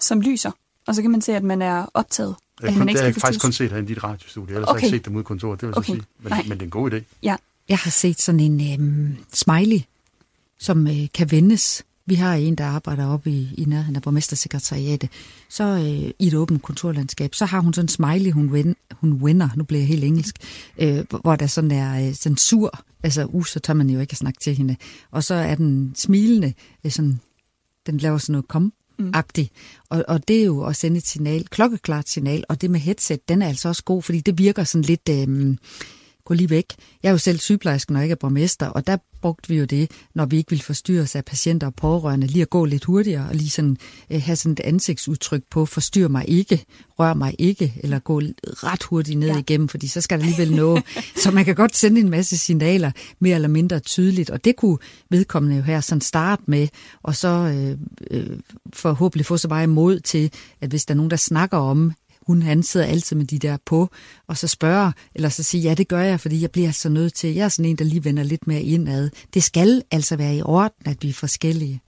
[0.00, 0.50] som lyser.
[0.86, 2.34] Og så kan man se, at man er optaget.
[2.60, 4.04] Jeg, At kun, man det ikke har jeg skal faktisk kun set herinde i dit
[4.04, 4.80] radiostudie, ellers okay.
[4.80, 5.86] har jeg ikke set dem ude i kontoret, det vil Okay.
[5.86, 6.04] så sige.
[6.22, 6.42] Men, Nej.
[6.42, 7.00] men det er en god idé.
[7.22, 7.36] Ja.
[7.68, 9.80] Jeg har set sådan en øhm, smiley,
[10.58, 11.84] som øh, kan vendes.
[12.10, 15.10] Vi har en, der arbejder oppe i, i nærheden af borgmestersekretariatet.
[15.48, 19.24] Så øh, i et åbent kontorlandskab, så har hun sådan en smiley, hun, ven, hun
[19.24, 20.34] vender, nu bliver jeg helt engelsk,
[20.78, 24.12] øh, hvor- der sådan er øh, sådan sur, altså uh, så tør man jo ikke
[24.12, 24.76] at snakke til hende.
[25.10, 26.52] Og så er den smilende,
[26.84, 27.20] øh, sådan,
[27.86, 28.72] den laver sådan noget kom
[29.14, 29.50] agtig.
[29.90, 33.28] Og, og det er jo at sende et signal, klokkeklart signal, og det med headset,
[33.28, 35.58] den er altså også god, fordi det virker sådan lidt, øhm,
[36.30, 36.66] gå lige væk.
[37.02, 39.64] Jeg er jo selv sygeplejerske, når jeg ikke er borgmester, og der brugte vi jo
[39.64, 43.28] det, når vi ikke ville forstyrres af patienter og pårørende, lige at gå lidt hurtigere
[43.28, 43.76] og lige sådan,
[44.10, 46.64] øh, have sådan et ansigtsudtryk på, forstyr mig ikke,
[46.98, 49.38] rør mig ikke, eller gå ret hurtigt ned ja.
[49.38, 50.80] Igennem, fordi så skal der alligevel nå.
[51.22, 52.90] så man kan godt sende en masse signaler,
[53.20, 54.78] mere eller mindre tydeligt, og det kunne
[55.10, 56.68] vedkommende jo her sådan starte med,
[57.02, 57.78] og så øh,
[58.10, 58.38] øh,
[58.72, 61.92] forhåbentlig få så meget imod til, at hvis der er nogen, der snakker om,
[62.26, 63.90] hun han sidder altid med de der på,
[64.26, 67.14] og så spørger, eller så sige, ja, det gør jeg, fordi jeg bliver så nødt
[67.14, 69.10] til, jeg er sådan en, der lige vender lidt mere indad.
[69.34, 71.80] Det skal altså være i orden, at vi er forskellige.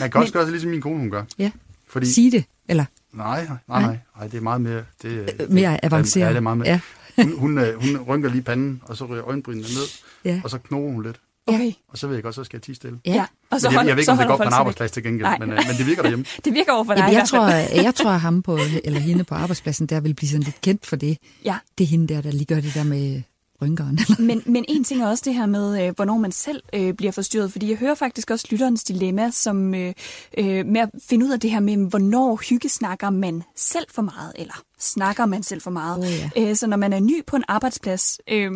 [0.00, 1.22] Man kan også gøre det, ligesom min kone, hun gør.
[1.38, 1.50] Ja,
[1.88, 4.84] Fordi, sige det, eller Nej, nej, nej, nej, nej, det er meget mere...
[5.02, 6.24] Det, er- Øh, mere avanceret.
[6.24, 6.68] Ja, det er meget mere.
[6.68, 6.80] Ja.
[7.22, 9.86] Hun, hun, øh, hun rynker lige panden, og så ryger øjenbrynene ned,
[10.24, 10.40] Ja.
[10.44, 11.20] og så knurrer hun lidt.
[11.46, 11.72] Okay.
[11.88, 12.98] Og så ved jeg godt, så skal jeg tige stille.
[13.04, 13.26] ja.
[13.50, 15.02] Og så jeg, holder, jeg ved ikke, så om det går på en arbejdsplads til
[15.02, 15.38] gengæld, Nej.
[15.38, 16.24] men, øh, men det virker derhjemme.
[16.44, 17.46] Det virker over for dig Jamen, jeg, tror,
[17.82, 20.86] jeg tror, at ham på, eller hende på arbejdspladsen, der vil blive sådan lidt kendt
[20.86, 21.18] for det.
[21.44, 21.56] Ja.
[21.78, 23.22] Det er hende der, der lige gør det der med
[23.62, 23.98] rynkeren.
[24.28, 27.12] Men, men en ting er også det her med, øh, hvornår man selv øh, bliver
[27.12, 29.92] forstyrret, fordi jeg hører faktisk også lytterens dilemma som, øh,
[30.38, 34.32] øh, med at finde ud af det her med, hvornår hyggesnakker man selv for meget,
[34.36, 35.98] eller snakker man selv for meget.
[35.98, 36.50] Åh, ja.
[36.50, 38.50] øh, så når man er ny på en arbejdsplads, øh,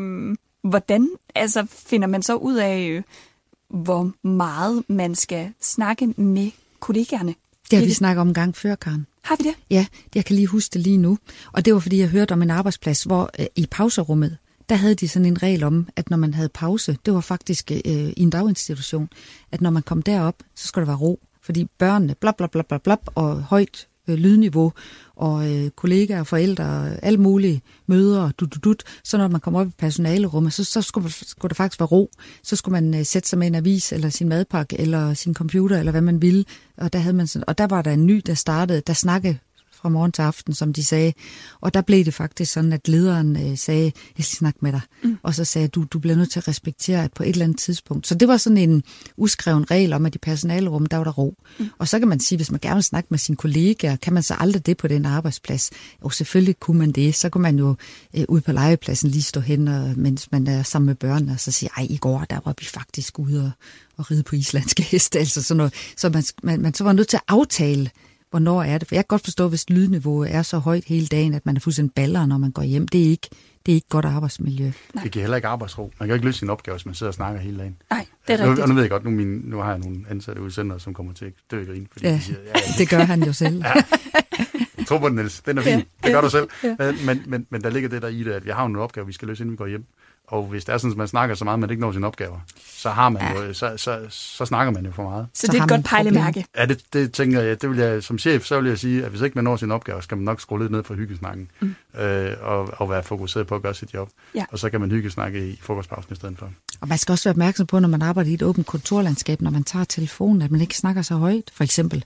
[0.64, 3.02] hvordan altså, finder man så ud af, øh,
[3.70, 7.34] hvor meget man skal snakke med kollegaerne?
[7.70, 9.06] Det har vi snakket om en gang før, Karen.
[9.22, 9.54] Har vi det?
[9.70, 11.18] Ja, jeg kan lige huske det lige nu.
[11.52, 14.36] Og det var, fordi jeg hørte om en arbejdsplads, hvor øh, i pauserummet,
[14.68, 17.70] der havde de sådan en regel om, at når man havde pause, det var faktisk
[17.70, 17.80] øh,
[18.16, 19.08] i en daginstitution,
[19.52, 21.20] at når man kom derop, så skulle der være ro.
[21.42, 24.72] Fordi børnene, blab, blab, blab, blab, blab, og højt øh, lydniveau,
[25.16, 28.82] og øh, kollegaer, forældre, alt muligt, møder, dut, dut, dut.
[29.04, 32.10] Så når man kommer op i personalerummet, så, så skulle, skulle der faktisk være ro.
[32.42, 35.78] Så skulle man øh, sætte sig med en avis, eller sin madpakke, eller sin computer,
[35.78, 36.44] eller hvad man ville.
[36.76, 39.38] Og der, havde man sådan, og der var der en ny, der startede, der snakkede
[39.82, 41.12] fra morgen til aften, som de sagde.
[41.60, 44.80] Og der blev det faktisk sådan, at lederen øh, sagde, jeg skal snakke med dig.
[45.02, 45.18] Mm.
[45.22, 47.58] Og så sagde du, du bliver nødt til at respektere, at på et eller andet
[47.58, 48.06] tidspunkt.
[48.06, 48.82] Så det var sådan en
[49.16, 51.34] uskreven regel om, at i personalerum, der var der ro.
[51.58, 51.66] Mm.
[51.78, 54.22] Og så kan man sige, hvis man gerne vil snakke med sine kollegaer, kan man
[54.22, 55.70] så aldrig det på den arbejdsplads?
[56.04, 57.14] Jo, selvfølgelig kunne man det.
[57.14, 57.76] Så kunne man jo
[58.16, 61.40] øh, ud på legepladsen lige stå hen, og, mens man er sammen med børnene, og
[61.40, 63.50] så sige, ej, i går, der var vi faktisk ude og,
[63.96, 65.74] og ride på islandske heste, altså sådan noget.
[65.96, 67.90] Så man, man, man så var nødt til at aftale,
[68.30, 68.88] hvornår er det?
[68.88, 71.60] For jeg kan godt forstå, hvis lydniveauet er så højt hele dagen, at man er
[71.60, 72.88] fuldstændig baller, når man går hjem.
[72.88, 73.28] Det er ikke,
[73.66, 74.70] det er ikke godt arbejdsmiljø.
[75.02, 75.92] Det giver heller ikke arbejdsro.
[76.00, 77.76] Man kan ikke løse sin opgave, hvis man sidder og snakker hele dagen.
[77.90, 78.62] Nej, det er nu, rigtigt.
[78.62, 81.12] og nu ved jeg godt, nu, min, nu har jeg nogle ansatte udsendere, som kommer
[81.12, 83.32] til at dø i grin, fordi Ja, de siger, ja, ja, det gør han jo
[83.32, 83.62] selv.
[84.78, 85.40] Jeg tror på den, Niels.
[85.40, 85.78] Den er fin.
[86.04, 86.48] Det gør du selv.
[86.62, 88.76] Men, men, men, men der ligger det der i det, at vi har jo en
[88.76, 89.84] opgave, vi skal løse, inden vi går hjem.
[90.30, 92.06] Og hvis det er sådan, at man snakker så meget, at man ikke når sine
[92.06, 95.26] opgaver, så, har man jo, så, så, så snakker man jo for meget.
[95.34, 96.44] Så, Så det er et godt pejlemærke.
[96.56, 97.62] Ja, det, det tænker jeg.
[97.62, 98.02] Det vil jeg.
[98.02, 100.24] Som chef, så vil jeg sige, at hvis ikke man når sine opgaver, skal man
[100.24, 101.50] nok skrue lidt ned for hyggesnakken.
[101.60, 101.74] Mm.
[102.00, 104.08] Øh, og, og være fokuseret på at gøre sit job.
[104.34, 104.44] Ja.
[104.52, 106.50] Og så kan man hyggesnakke i frokostpausen i stedet for.
[106.80, 109.50] Og man skal også være opmærksom på, når man arbejder i et åbent kontorlandskab, når
[109.50, 112.04] man tager telefonen, at man ikke snakker så højt, for eksempel.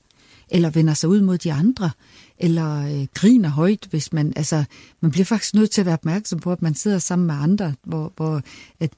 [0.50, 1.90] Eller vender sig ud mod de andre.
[2.38, 4.32] Eller øh, griner højt, hvis man...
[4.36, 4.64] Altså,
[5.00, 7.74] man bliver faktisk nødt til at være opmærksom på, at man sidder sammen med andre,
[7.84, 8.42] hvor, hvor
[8.80, 8.90] at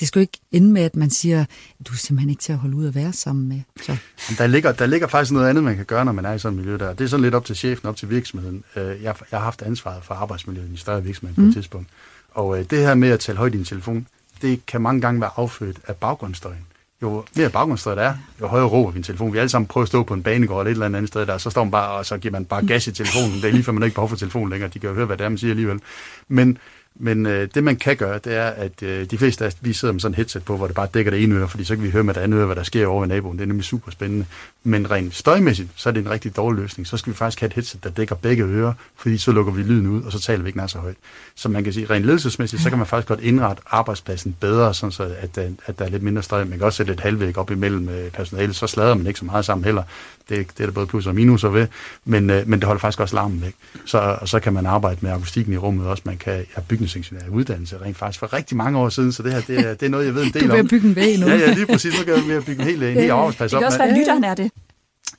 [0.00, 1.44] det skal jo ikke ende med, at man siger,
[1.88, 3.60] du er simpelthen ikke til at holde ud og være sammen med.
[3.82, 3.96] Så.
[4.38, 6.58] Der ligger, der ligger faktisk noget andet, man kan gøre, når man er i sådan
[6.58, 6.94] et miljø der.
[6.94, 8.64] Det er sådan lidt op til chefen, op til virksomheden.
[8.76, 11.88] Øh, Jeg, jeg har haft ansvaret for arbejdsmiljøet i en større virksomhed på et tidspunkt.
[12.30, 14.06] Og øh, det her med at tale højt i din telefon,
[14.42, 16.66] det kan mange gange være affødt af baggrundsstøjen.
[17.02, 19.32] Jo mere baggrundsstøj der er, jo højere råber min telefon.
[19.32, 21.38] Vi alle sammen prøver at stå på en banegård eller et eller andet sted der,
[21.38, 23.32] så står man bare, og så giver man bare gas i telefonen.
[23.32, 24.70] Det er lige før man ikke behov for telefonen længere.
[24.74, 25.80] De kan jo høre, hvad det er, man siger alligevel.
[26.28, 26.58] Men,
[27.00, 29.72] men øh, det, man kan gøre, det er, at øh, de fleste af os, vi
[29.72, 31.74] sidder med sådan et headset på, hvor det bare dækker det ene øre, fordi så
[31.74, 33.38] kan vi høre med det andet øre, hvad der sker over i naboen.
[33.38, 34.26] Det er nemlig super spændende.
[34.64, 36.86] Men rent støjmæssigt, så er det en rigtig dårlig løsning.
[36.86, 39.62] Så skal vi faktisk have et headset, der dækker begge ører, fordi så lukker vi
[39.62, 40.96] lyden ud, og så taler vi ikke nær så højt.
[41.34, 44.92] Så man kan sige, rent ledelsesmæssigt, så kan man faktisk godt indrette arbejdspladsen bedre, sådan
[44.92, 46.44] så at, øh, at der er lidt mindre støj.
[46.44, 49.24] Man kan også sætte et halvvæg op imellem øh, personalet, så slader man ikke så
[49.24, 49.82] meget sammen heller.
[50.28, 51.66] Det, det er der både plus og minuser ved,
[52.04, 53.54] men, øh, men det holder faktisk også larmen væk.
[53.84, 56.02] Så, og så kan man arbejde med akustikken i rummet også.
[56.06, 59.40] Man kan have bygningsingeniør uddannelse rent faktisk for rigtig mange år siden, så det her
[59.40, 60.48] det er, det er noget, jeg ved en del om.
[60.50, 61.26] Du vil bygge en væg nu.
[61.26, 61.98] Ja, ja, lige præcis.
[61.98, 63.56] Nu kan jeg bygge en hel, en hel arbejdsplads op.
[63.56, 64.50] Det kan også være, at lytteren er det.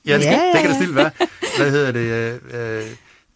[0.06, 0.52] Ja, det, skal, ja.
[0.52, 1.10] det kan det stille være.
[1.58, 2.40] Hvad hedder det?
[2.54, 2.86] Øh,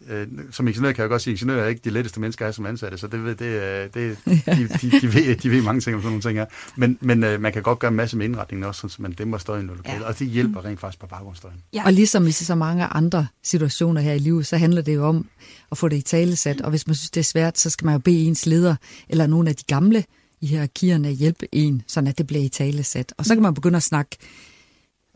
[0.09, 2.51] øh, som ingeniør kan jeg godt sige, at ingeniører er ikke de letteste mennesker, er
[2.51, 5.95] som ansatte, så det, det, det, det de, de, de, ved, de ved mange ting
[5.95, 6.45] om sådan nogle ting her.
[6.75, 9.37] Men, men øh, man kan godt gøre en masse med indretningen også, så man dæmper
[9.37, 10.07] støjen i lokalet, ja.
[10.07, 11.57] og det hjælper rent faktisk på baggrundsstøjen.
[11.73, 11.85] Ja.
[11.85, 15.29] Og ligesom i så mange andre situationer her i livet, så handler det jo om
[15.71, 17.93] at få det i talesat, og hvis man synes, det er svært, så skal man
[17.93, 18.75] jo bede ens leder,
[19.09, 20.03] eller nogle af de gamle
[20.41, 23.13] i hierarkierne hjælpe en, sådan at det bliver i talesat.
[23.17, 24.17] Og så kan man begynde at snakke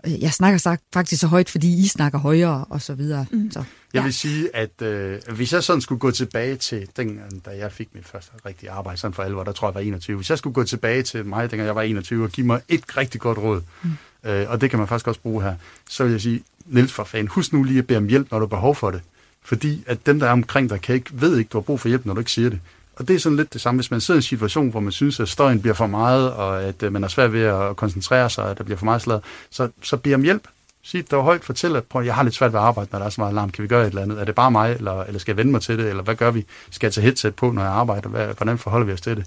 [0.03, 3.25] jeg snakker faktisk så højt, fordi I snakker højere og så videre.
[3.31, 3.51] Mm.
[3.51, 7.49] Så, jeg vil sige, at øh, hvis jeg sådan skulle gå tilbage til den, da
[7.49, 10.17] jeg fik mit første rigtige arbejde sådan for alvor, der tror jeg, jeg var 21.
[10.17, 12.97] Hvis jeg skulle gå tilbage til mig, dengang jeg var 21, og give mig et
[12.97, 13.89] rigtig godt råd, mm.
[14.29, 15.55] øh, og det kan man faktisk også bruge her,
[15.89, 18.39] så vil jeg sige, Niels for fan, husk nu lige at bede om hjælp, når
[18.39, 19.01] du har behov for det.
[19.45, 21.87] Fordi at dem, der er omkring dig, kan ikke, ved ikke, du har brug for
[21.87, 22.59] hjælp, når du ikke siger det.
[22.95, 24.91] Og det er sådan lidt det samme, hvis man sidder i en situation, hvor man
[24.91, 28.29] synes, at støjen bliver for meget, og at øh, man er svært ved at koncentrere
[28.29, 30.47] sig, og at der bliver for meget slag, så, så bed om hjælp.
[30.83, 32.99] Sig det var højt, fortæl, at prøv, jeg har lidt svært ved at arbejde, når
[32.99, 33.49] der er så meget alarm.
[33.49, 34.19] Kan vi gøre et eller andet?
[34.19, 35.89] Er det bare mig, eller, eller skal jeg vende mig til det?
[35.89, 36.45] Eller hvad gør vi?
[36.71, 38.09] Skal jeg tage headset på, når jeg arbejder?
[38.09, 39.25] Hvad, hvordan forholder vi os til det?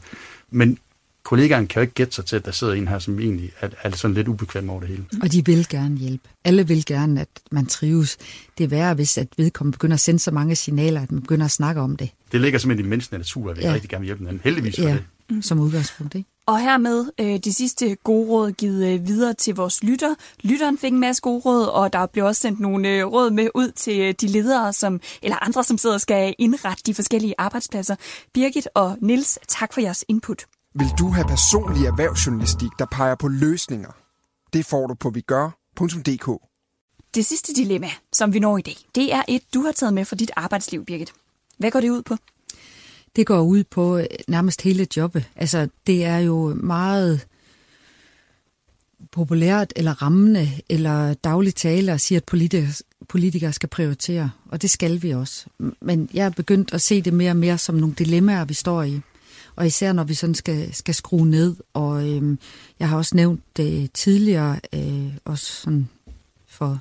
[0.51, 0.79] Men
[1.23, 3.69] kollegaen kan jo ikke gætte sig til, at der sidder en her, som egentlig er,
[3.83, 5.05] er sådan lidt ubekvem over det hele.
[5.23, 6.29] Og de vil gerne hjælpe.
[6.45, 8.17] Alle vil gerne, at man trives.
[8.59, 11.45] Det er værre, hvis at vedkommende begynder at sende så mange signaler, at man begynder
[11.45, 12.11] at snakke om det.
[12.33, 13.73] Det ligger simpelthen i menneskene natur, at vi ja.
[13.73, 14.41] rigtig gerne vil hjælpe hinanden.
[14.45, 14.93] Heldigvis for ja.
[14.93, 15.05] det.
[15.31, 15.43] Mm.
[15.43, 16.29] Som udgangspunkt, ikke?
[16.47, 20.15] Og hermed øh, de sidste gode råd givet øh, videre til vores lytter.
[20.43, 23.49] Lytteren fik en masse gode råd, og der blev også sendt nogle øh, råd med
[23.55, 27.35] ud til øh, de ledere, som, eller andre, som sidder og skal indrette de forskellige
[27.39, 27.97] arbejdspladser.
[28.35, 30.45] Birgit og Nils, tak for jeres input.
[30.75, 33.91] Vil du have personlig erhvervsjournalistik, der peger på løsninger?
[34.53, 36.43] Det får du på vigør.dk.
[37.15, 40.05] Det sidste dilemma, som vi når i dag, det er et, du har taget med
[40.05, 41.13] for dit arbejdsliv, Birgit.
[41.59, 42.17] Hvad går det ud på?
[43.17, 45.25] Det går ud på øh, nærmest hele jobbet.
[45.37, 47.27] Altså, det er jo meget
[49.11, 52.73] populært eller rammende eller dagligt tale at sige, at politikere,
[53.09, 55.47] politikere skal prioritere, og det skal vi også.
[55.81, 58.83] Men jeg er begyndt at se det mere og mere som nogle dilemmaer, vi står
[58.83, 59.01] i
[59.57, 61.57] og især når vi sådan skal, skal skrue ned.
[61.75, 62.39] Og øhm,
[62.79, 65.89] jeg har også nævnt det tidligere, øh, også sådan
[66.49, 66.79] for,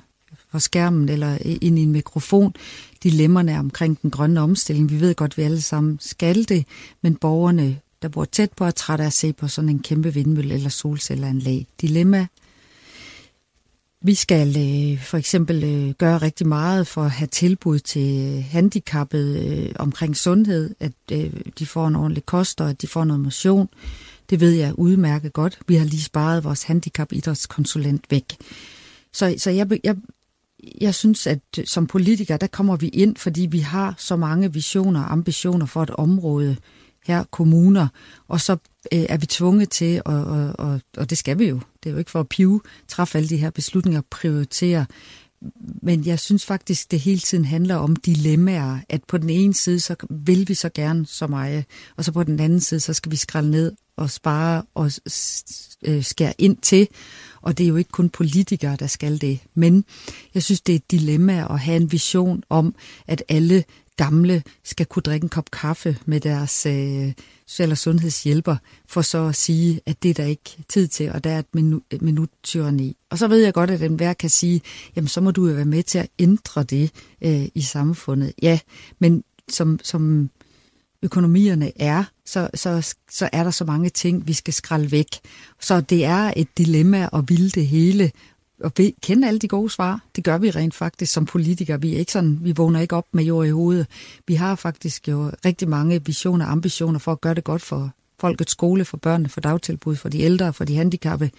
[0.50, 2.54] for skærmen eller ind i en mikrofon,
[3.02, 4.90] dilemmerne omkring den grønne omstilling.
[4.90, 6.66] Vi ved godt, at vi alle sammen skal det,
[7.02, 10.14] men borgerne, der bor tæt på, er trætte af at se på sådan en kæmpe
[10.14, 11.66] vindmølle eller solcelleranlæg.
[11.80, 12.26] Dilemma
[14.02, 18.44] vi skal øh, for eksempel øh, gøre rigtig meget for at have tilbud til øh,
[18.44, 23.04] handicappede øh, omkring sundhed, at øh, de får en ordentlig kost og at de får
[23.04, 23.68] noget motion.
[24.30, 25.58] Det ved jeg udmærket godt.
[25.68, 28.36] Vi har lige sparet vores handicap-idrætskonsulent væk.
[29.12, 29.96] Så, så jeg, jeg,
[30.80, 34.52] jeg synes, at øh, som politikere, der kommer vi ind, fordi vi har så mange
[34.52, 36.56] visioner og ambitioner for et område,
[37.06, 37.88] her kommuner,
[38.28, 38.52] og så
[38.92, 41.92] øh, er vi tvunget til, og, og, og, og det skal vi jo, det er
[41.92, 44.86] jo ikke for at pive, træffe alle de her beslutninger, prioritere,
[45.82, 49.80] men jeg synes faktisk, det hele tiden handler om dilemmaer, at på den ene side,
[49.80, 51.64] så vil vi så gerne så meget,
[51.96, 54.90] og så på den anden side, så skal vi skralde ned og spare og
[55.82, 56.88] øh, skære ind til,
[57.40, 59.84] og det er jo ikke kun politikere, der skal det, men
[60.34, 62.74] jeg synes, det er et dilemma at have en vision om,
[63.06, 63.64] at alle
[64.04, 67.12] gamle skal kunne drikke en kop kaffe med deres øh,
[67.46, 68.56] social- og sundhedshjælper,
[68.88, 71.46] for så at sige, at det er der ikke tid til, og der er et
[71.56, 72.94] minu- et.
[73.10, 74.60] Og så ved jeg godt, at hver kan sige,
[74.96, 76.90] jamen så må du jo være med til at ændre det
[77.22, 78.32] øh, i samfundet.
[78.42, 78.58] Ja,
[78.98, 80.30] men som, som
[81.02, 85.08] økonomierne er, så, så, så er der så mange ting, vi skal skralde væk.
[85.60, 88.10] Så det er et dilemma at ville det hele,
[88.62, 88.72] og
[89.02, 90.00] kende alle de gode svar.
[90.16, 91.80] Det gør vi rent faktisk som politikere.
[91.80, 93.86] Vi er ikke sådan, vi vågner ikke op med jord i hovedet.
[94.28, 97.90] Vi har faktisk jo rigtig mange visioner og ambitioner for at gøre det godt for
[98.20, 101.30] folkets skole, for børnene, for dagtilbud, for de ældre, for de handicappede,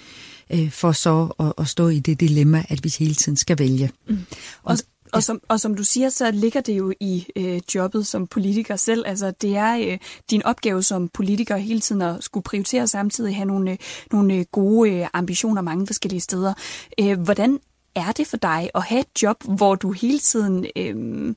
[0.54, 3.92] øh, for så at, at stå i det dilemma, at vi hele tiden skal vælge.
[4.08, 4.20] Mm.
[4.64, 4.78] Og,
[5.14, 8.76] og som, og som du siger, så ligger det jo i øh, jobbet som politiker
[8.76, 9.04] selv.
[9.08, 9.98] Altså, det er øh,
[10.30, 13.78] din opgave som politiker hele tiden at skulle prioritere samtidig have nogle, øh,
[14.12, 16.54] nogle øh, gode øh, ambitioner mange forskellige steder.
[17.00, 17.60] Øh, hvordan
[17.96, 21.36] er det for dig at have et job, hvor du hele tiden øh,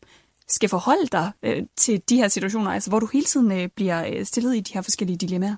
[0.49, 4.07] skal forholde dig øh, til de her situationer, altså hvor du hele tiden øh, bliver
[4.13, 5.57] øh, stillet i de her forskellige dilemmaer?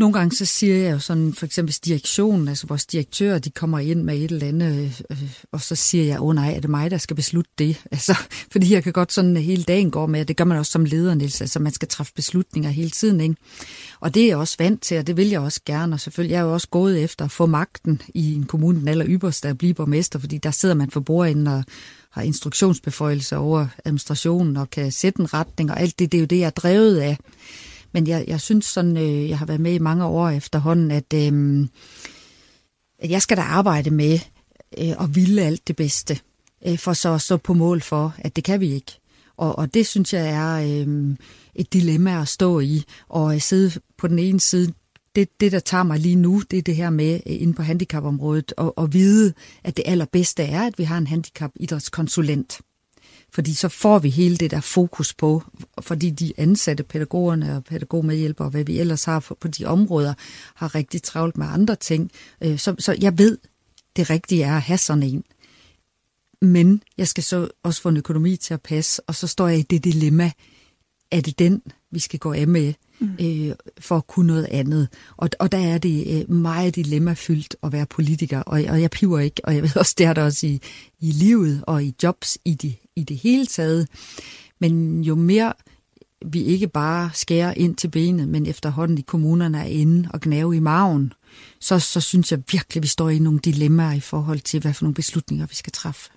[0.00, 3.78] Nogle gange så siger jeg jo sådan, for eksempel direktionen, altså vores direktører, de kommer
[3.78, 6.70] ind med et eller andet, øh, og så siger jeg, åh oh, nej, er det
[6.70, 7.76] mig, der skal beslutte det?
[7.92, 8.16] Altså,
[8.52, 10.72] fordi jeg kan godt sådan, at hele dagen går med, og det gør man også
[10.72, 13.34] som leder, Niels, altså man skal træffe beslutninger hele tiden, ikke?
[14.00, 16.32] Og det er jeg også vant til, og det vil jeg også gerne, og selvfølgelig
[16.32, 19.48] jeg er jo også gået efter at få magten i en kommune, den aller ypperste,
[19.48, 21.64] at blive borgmester, fordi der sidder man for bordenden og
[22.10, 26.26] har instruktionsbeføjelser over administrationen og kan sætte en retning, og alt det, det er jo
[26.26, 27.18] det, jeg er drevet af.
[27.92, 31.14] Men jeg, jeg synes sådan, øh, jeg har været med i mange år efterhånden, at,
[31.14, 31.66] øh,
[32.98, 34.18] at jeg skal da arbejde med
[34.78, 36.18] øh, at ville alt det bedste,
[36.66, 39.00] øh, for så at stå på mål for, at det kan vi ikke.
[39.36, 41.16] Og, og det synes jeg er øh,
[41.54, 44.72] et dilemma at stå i, og at sidde på den ene side,
[45.16, 47.62] det, det, der tager mig lige nu, det er det her med øh, inde på
[47.62, 49.32] handicapområdet, og, og vide,
[49.64, 52.60] at det allerbedste er, at vi har en handicapidrætskonsulent
[53.32, 55.42] fordi så får vi hele det der fokus på,
[55.80, 60.14] fordi de ansatte pædagogerne og pædagogmedhjælpere og hvad vi ellers har på de områder,
[60.54, 62.10] har rigtig travlt med andre ting.
[62.40, 63.38] Øh, så, så jeg ved,
[63.96, 65.24] det rigtige er at have sådan en.
[66.42, 69.58] Men jeg skal så også få en økonomi til at passe, og så står jeg
[69.58, 70.32] i det dilemma,
[71.10, 73.16] er det den, vi skal gå af med, mm.
[73.20, 74.88] øh, for at kunne noget andet.
[75.16, 79.18] Og, og der er det øh, meget dilemmafyldt at være politiker, og, og jeg piver
[79.18, 80.60] ikke, og jeg ved også, det er der også i,
[81.00, 83.88] i livet og i jobs i de i det hele taget.
[84.60, 85.52] Men jo mere
[86.26, 90.56] vi ikke bare skærer ind til benet, men efterhånden i kommunerne er inde og gnave
[90.56, 91.12] i maven,
[91.60, 94.84] så, så synes jeg virkelig, vi står i nogle dilemmaer i forhold til, hvad for
[94.84, 96.10] nogle beslutninger vi skal træffe.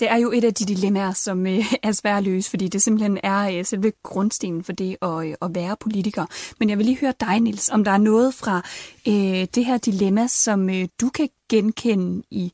[0.00, 2.82] Det er jo et af de dilemmaer, som øh, er svært at løse, fordi det
[2.82, 6.26] simpelthen er øh, selve grundstenen for det at, øh, at være politiker.
[6.60, 8.62] Men jeg vil lige høre dig, Nils, om der er noget fra
[9.08, 12.52] øh, det her dilemma, som øh, du kan genkende i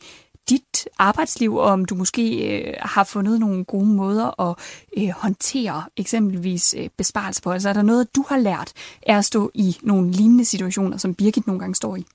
[0.49, 4.57] dit arbejdsliv, og om du måske øh, har fundet nogle gode måder at
[4.97, 7.51] øh, håndtere eksempelvis øh, besparelser på.
[7.51, 11.15] Altså er der noget, du har lært af at stå i nogle lignende situationer, som
[11.15, 12.07] Birgit nogle gange står i?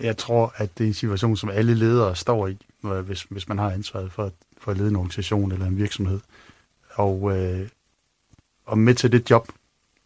[0.00, 3.58] Jeg tror, at det er en situation, som alle ledere står i, hvis, hvis man
[3.58, 4.30] har ansvaret for,
[4.66, 6.20] for at lede en organisation eller en virksomhed.
[6.94, 7.68] Og, øh,
[8.66, 9.48] og med til det job,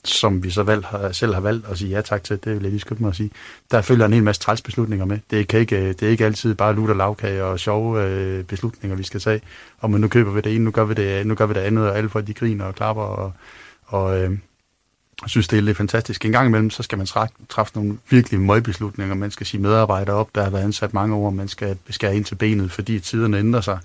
[0.05, 2.71] som vi så valgt, selv har valgt at sige ja tak til, det vil jeg
[2.71, 3.31] lige skynde mig at sige,
[3.71, 5.19] der følger en hel masse trælsbeslutninger med.
[5.31, 9.03] Det, kan ikke, det er ikke altid bare lutter lavkage og sjove øh, beslutninger, vi
[9.03, 9.41] skal tage.
[9.79, 11.61] Og men nu køber vi det ene, nu gør vi det, nu gør vi det
[11.61, 13.33] andet, og alle folk de griner og klapper og,
[13.87, 14.39] og øh,
[15.27, 16.25] synes, det er lidt fantastisk.
[16.25, 17.07] En gang imellem, så skal man
[17.49, 19.15] træffe nogle virkelig møgbeslutninger.
[19.15, 22.25] Man skal sige medarbejdere op, der har været ansat mange år, man skal beskære ind
[22.25, 23.79] til benet, fordi tiderne ændrer sig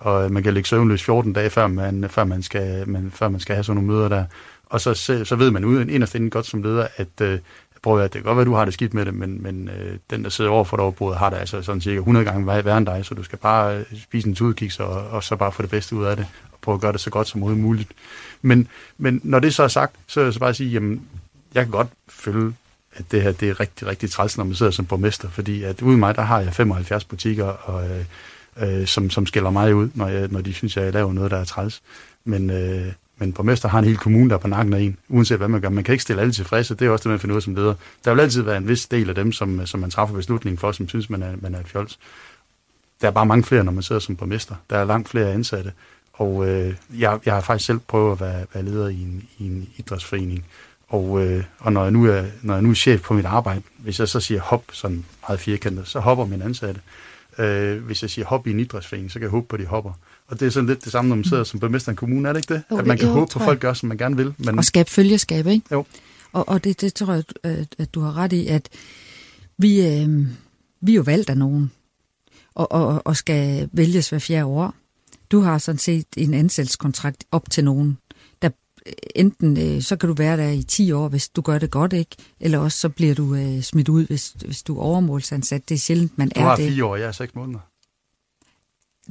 [0.00, 3.40] og man kan ligge søvnløs 14 dage, før man, før man, skal, man, før man
[3.40, 4.24] skal have sådan nogle møder der.
[4.66, 7.38] Og så, så ved man uden inderst inden godt som leder, at øh,
[7.82, 9.68] prøv at det kan godt være, at du har det skidt med det, men, men
[9.68, 12.24] øh, den, der sidder over for dig over bordet, har det altså sådan cirka 100
[12.24, 15.36] gange værre end dig, så du skal bare øh, spise en tudkiks og, og så
[15.36, 17.40] bare få det bedste ud af det, og prøve at gøre det så godt som
[17.40, 17.88] muligt.
[18.42, 21.02] Men, men når det så er sagt, så vil jeg så bare sige, jamen,
[21.54, 22.54] jeg kan godt følge,
[22.92, 25.82] at det her det er rigtig, rigtig træls, når man sidder som borgmester, fordi at
[25.82, 28.04] uden mig, der har jeg 75 butikker, og, øh,
[28.56, 31.36] øh, som, som skiller mig ud, når, jeg, når de synes, jeg laver noget, der
[31.36, 31.82] er træls.
[32.24, 35.38] Men, øh, men borgmester har en hel kommune, der er på nakken af en, uanset
[35.38, 35.68] hvad man gør.
[35.68, 37.74] Man kan ikke stille alle tilfredse, det er også det, man finder ud som leder.
[38.04, 40.72] Der vil altid være en vis del af dem, som, som man træffer beslutningen for,
[40.72, 41.98] som synes, man er, man er et fjols.
[43.00, 44.54] Der er bare mange flere, når man sidder som borgmester.
[44.70, 45.72] Der er langt flere ansatte.
[46.12, 49.46] Og øh, jeg, jeg har faktisk selv prøvet at være, være leder i en, i
[49.46, 50.44] en idrætsforening.
[50.88, 53.62] Og, øh, og når, jeg nu er, når jeg nu er chef på mit arbejde,
[53.78, 56.80] hvis jeg så siger hop, sådan meget firkantet, så hopper min ansatte.
[57.38, 59.66] Øh, hvis jeg siger hop i en idrætsforening, så kan jeg håbe på, at de
[59.66, 59.92] hopper.
[60.26, 62.28] Og det er sådan lidt det samme, når man sidder som borgmester i en kommune,
[62.28, 62.62] er det ikke det?
[62.70, 64.34] Jo, at man kan jo, håbe på, at folk gør, som man gerne vil.
[64.38, 64.58] Men...
[64.58, 65.66] Og skabe følgeskab, ikke?
[65.72, 65.84] Jo.
[66.32, 68.68] Og, og det, det tror jeg, at, at du har ret i, at
[69.58, 70.26] vi, øh,
[70.80, 71.70] vi er jo valgt af nogen,
[72.54, 74.74] og, og, og skal vælges hver fjerde år.
[75.30, 77.98] Du har sådan set en ansættelseskontrakt op til nogen,
[79.14, 81.92] enten øh, så kan du være der i 10 år, hvis du gør det godt,
[81.92, 82.16] ikke?
[82.40, 85.68] Eller også så bliver du øh, smidt ud, hvis, hvis du er overmålsansat.
[85.68, 86.58] Det er sjældent, man du er det.
[86.58, 87.60] Du har fire år, jeg er seks måneder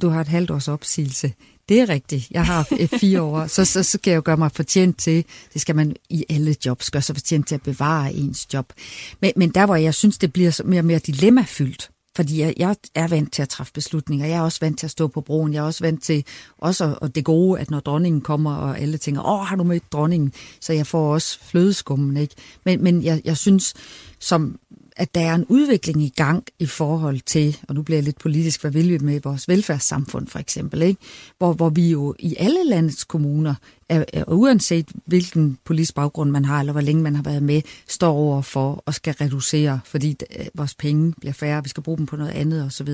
[0.02, 1.32] du har et halvt års opsigelse.
[1.68, 2.30] Det er rigtigt.
[2.30, 2.62] Jeg har
[3.00, 5.96] fire år, så, så, så skal jeg jo gøre mig fortjent til, det skal man
[6.10, 8.72] i alle jobs gøre sig fortjent til at bevare ens job.
[9.20, 12.76] Men, men der, hvor jeg synes, det bliver mere og mere dilemmafyldt, fordi jeg, jeg
[12.94, 14.26] er vant til at træffe beslutninger.
[14.26, 15.54] Jeg er også vant til at stå på broen.
[15.54, 16.24] Jeg er også vant til
[16.58, 19.92] også og det gode, at når dronningen kommer, og alle tænker, åh, har du mødt
[19.92, 20.32] dronningen?
[20.60, 22.34] Så jeg får også flødeskummen, ikke?
[22.64, 23.74] Men, men jeg, jeg synes,
[24.20, 24.58] som
[24.96, 28.18] at der er en udvikling i gang i forhold til, og nu bliver jeg lidt
[28.18, 31.00] politisk, hvad vil vi med vores velfærdssamfund for eksempel, ikke?
[31.38, 33.54] Hvor, hvor vi jo i alle landets kommuner,
[33.88, 37.62] er, er, uanset hvilken politisk baggrund man har, eller hvor længe man har været med,
[37.88, 41.98] står over for og skal reducere, fordi øh, vores penge bliver færre, vi skal bruge
[41.98, 42.88] dem på noget andet osv.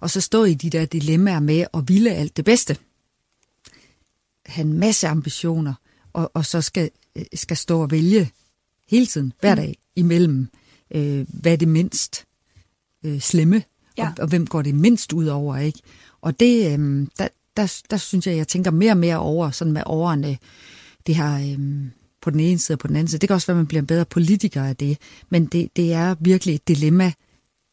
[0.00, 2.76] Og så stå i de der dilemmaer med at ville alt det bedste.
[4.46, 5.74] have en masse ambitioner,
[6.12, 8.30] og, og så skal, øh, skal stå og vælge
[8.88, 10.48] hele tiden, hver dag, imellem,
[10.94, 12.24] øh, hvad er det mindst
[13.04, 13.62] øh, slemme,
[13.98, 14.08] ja.
[14.08, 15.80] og, og hvem går det mindst ud over, ikke?
[16.20, 19.72] Og det, øh, der, der, der synes jeg, jeg tænker mere og mere over, sådan
[19.72, 20.38] med årene,
[21.06, 21.90] det her øh,
[22.22, 23.20] på den ene side og på den anden side.
[23.20, 24.98] Det kan også være, at man bliver en bedre politiker af det,
[25.30, 27.12] men det, det er virkelig et dilemma,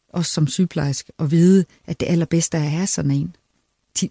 [0.10, 3.36] også som sygeplejerske, at vide, at det allerbedste er at have sådan en.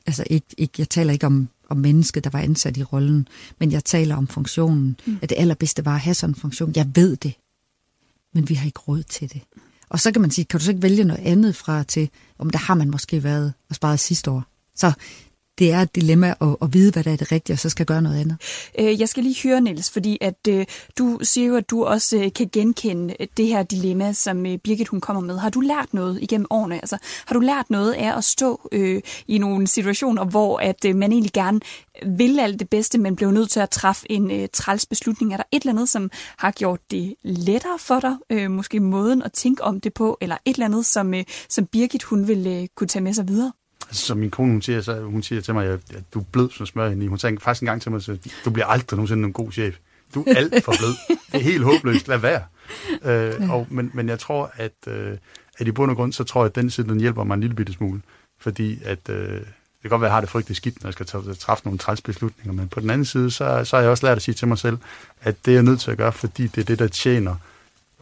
[0.06, 3.28] Altså, ikke, ikke, jeg taler ikke om, om mennesket, der var ansat i rollen,
[3.58, 5.18] men jeg taler om funktionen, mm.
[5.22, 6.72] at det allerbedste var at have sådan en funktion.
[6.76, 7.34] Jeg ved det,
[8.36, 9.42] men vi har ikke råd til det.
[9.88, 12.50] Og så kan man sige, kan du så ikke vælge noget andet fra til, om
[12.50, 14.44] der har man måske været og sparet sidste år.
[14.74, 14.92] Så
[15.58, 17.86] det er et dilemma at, at vide, hvad der er det rigtige, og så skal
[17.86, 18.36] gøre noget andet.
[18.78, 20.66] Øh, jeg skal lige høre, Niels, fordi at øh,
[20.98, 24.58] du siger jo, at du også øh, kan genkende øh, det her dilemma, som øh,
[24.58, 25.38] Birgit hun kommer med.
[25.38, 26.74] Har du lært noget igennem årene?
[26.74, 30.96] Altså, har du lært noget af at stå øh, i nogle situationer, hvor at øh,
[30.96, 31.60] man egentlig gerne
[32.06, 35.32] vil alt det bedste, men blev nødt til at træffe en øh, træls beslutning?
[35.32, 38.16] Er der et eller andet, som har gjort det lettere for dig?
[38.30, 41.66] Øh, måske måden at tænke om det på, eller et eller andet, som, øh, som
[41.66, 43.52] Birgit hun vil øh, kunne tage med sig videre?
[43.88, 45.80] Altså, som min kone, hun siger, så, hun siger til mig, at,
[46.14, 47.06] du er blød som smør i.
[47.06, 49.76] Hun sagde faktisk en gang til mig, at du bliver aldrig nogensinde en god chef.
[50.14, 51.16] Du er alt for blød.
[51.32, 52.08] Det er helt håbløst.
[52.08, 52.42] Lad være.
[53.04, 55.16] Øh, og, men, men jeg tror, at, øh,
[55.58, 57.40] at i bund og grund, så tror jeg, at den side, den hjælper mig en
[57.40, 58.00] lille bitte smule.
[58.38, 59.40] Fordi at, øh,
[59.86, 61.06] det kan godt være, at jeg har det frygteligt skidt, når jeg skal
[61.36, 62.52] træffe nogle træls beslutninger.
[62.52, 64.58] Men på den anden side, så, så har jeg også lært at sige til mig
[64.58, 64.78] selv,
[65.20, 67.34] at det er jeg nødt til at gøre, fordi det er det, der tjener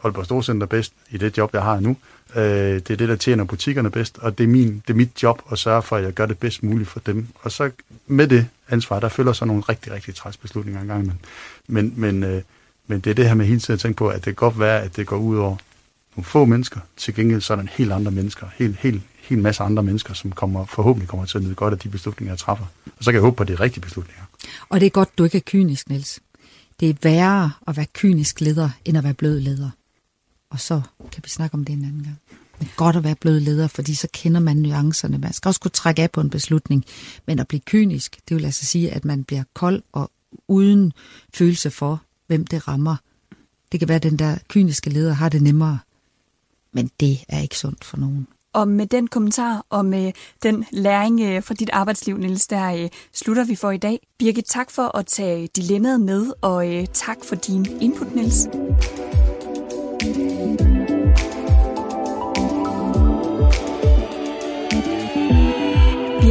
[0.03, 1.97] Aalborg Storcenter bedst i det job, jeg har nu.
[2.35, 5.23] Øh, det er det, der tjener butikkerne bedst, og det er, min, det er mit
[5.23, 7.27] job at sørge for, at jeg gør det bedst muligt for dem.
[7.35, 7.71] Og så
[8.07, 11.05] med det ansvar, der følger så nogle rigtig, rigtig træs beslutninger engang.
[11.05, 11.19] Men,
[11.67, 12.41] men, men, øh,
[12.87, 14.59] men det er det her med hele tiden at tænke på, at det kan godt
[14.59, 15.57] være, at det går ud over
[16.15, 16.79] nogle få mennesker.
[16.97, 20.13] Til gengæld så er der en helt andre mennesker, helt, helt, helt masse andre mennesker,
[20.13, 22.65] som kommer, forhåbentlig kommer til at nyde godt af de beslutninger, jeg træffer.
[22.85, 24.23] Og så kan jeg håbe på, at det er rigtige beslutninger.
[24.69, 26.19] Og det er godt, du ikke er kynisk, Niels.
[26.79, 29.69] Det er værre at være kynisk leder, end at være blød leder
[30.55, 30.81] og så
[31.11, 32.19] kan vi snakke om det en anden gang.
[32.59, 35.17] Det er godt at være blød leder, fordi så kender man nuancerne.
[35.17, 36.85] Man skal også kunne trække af på en beslutning.
[37.25, 40.11] Men at blive kynisk, det vil altså sige, at man bliver kold og
[40.47, 40.93] uden
[41.33, 42.95] følelse for, hvem det rammer.
[43.71, 45.79] Det kan være, at den der kyniske leder har det nemmere.
[46.73, 48.27] Men det er ikke sundt for nogen.
[48.53, 50.11] Og med den kommentar og med
[50.43, 53.99] den læring øh, fra dit arbejdsliv, Niels, der øh, slutter vi for i dag.
[54.19, 58.47] Birgit, tak for at tage dilemmaet med, og øh, tak for din input, Niels.
[60.05, 60.64] Thank you.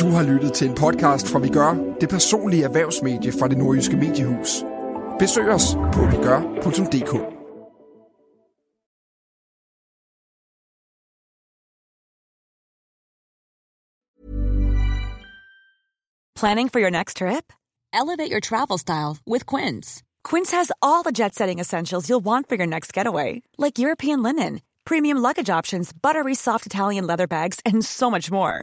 [0.00, 3.96] Du har lyttet til en podcast fra Vi Gør, det personlige erhvervsmedie fra det nordjyske
[3.96, 4.64] mediehus.
[5.18, 7.12] Besøg os på vigør.dk.
[16.40, 17.52] Planning for your next trip?
[17.94, 20.02] Elevate your travel style with Quince.
[20.30, 24.22] Quince has all the jet setting essentials you'll want for your next getaway, like European
[24.22, 28.62] linen, premium luggage options, buttery soft Italian leather bags, and so much more.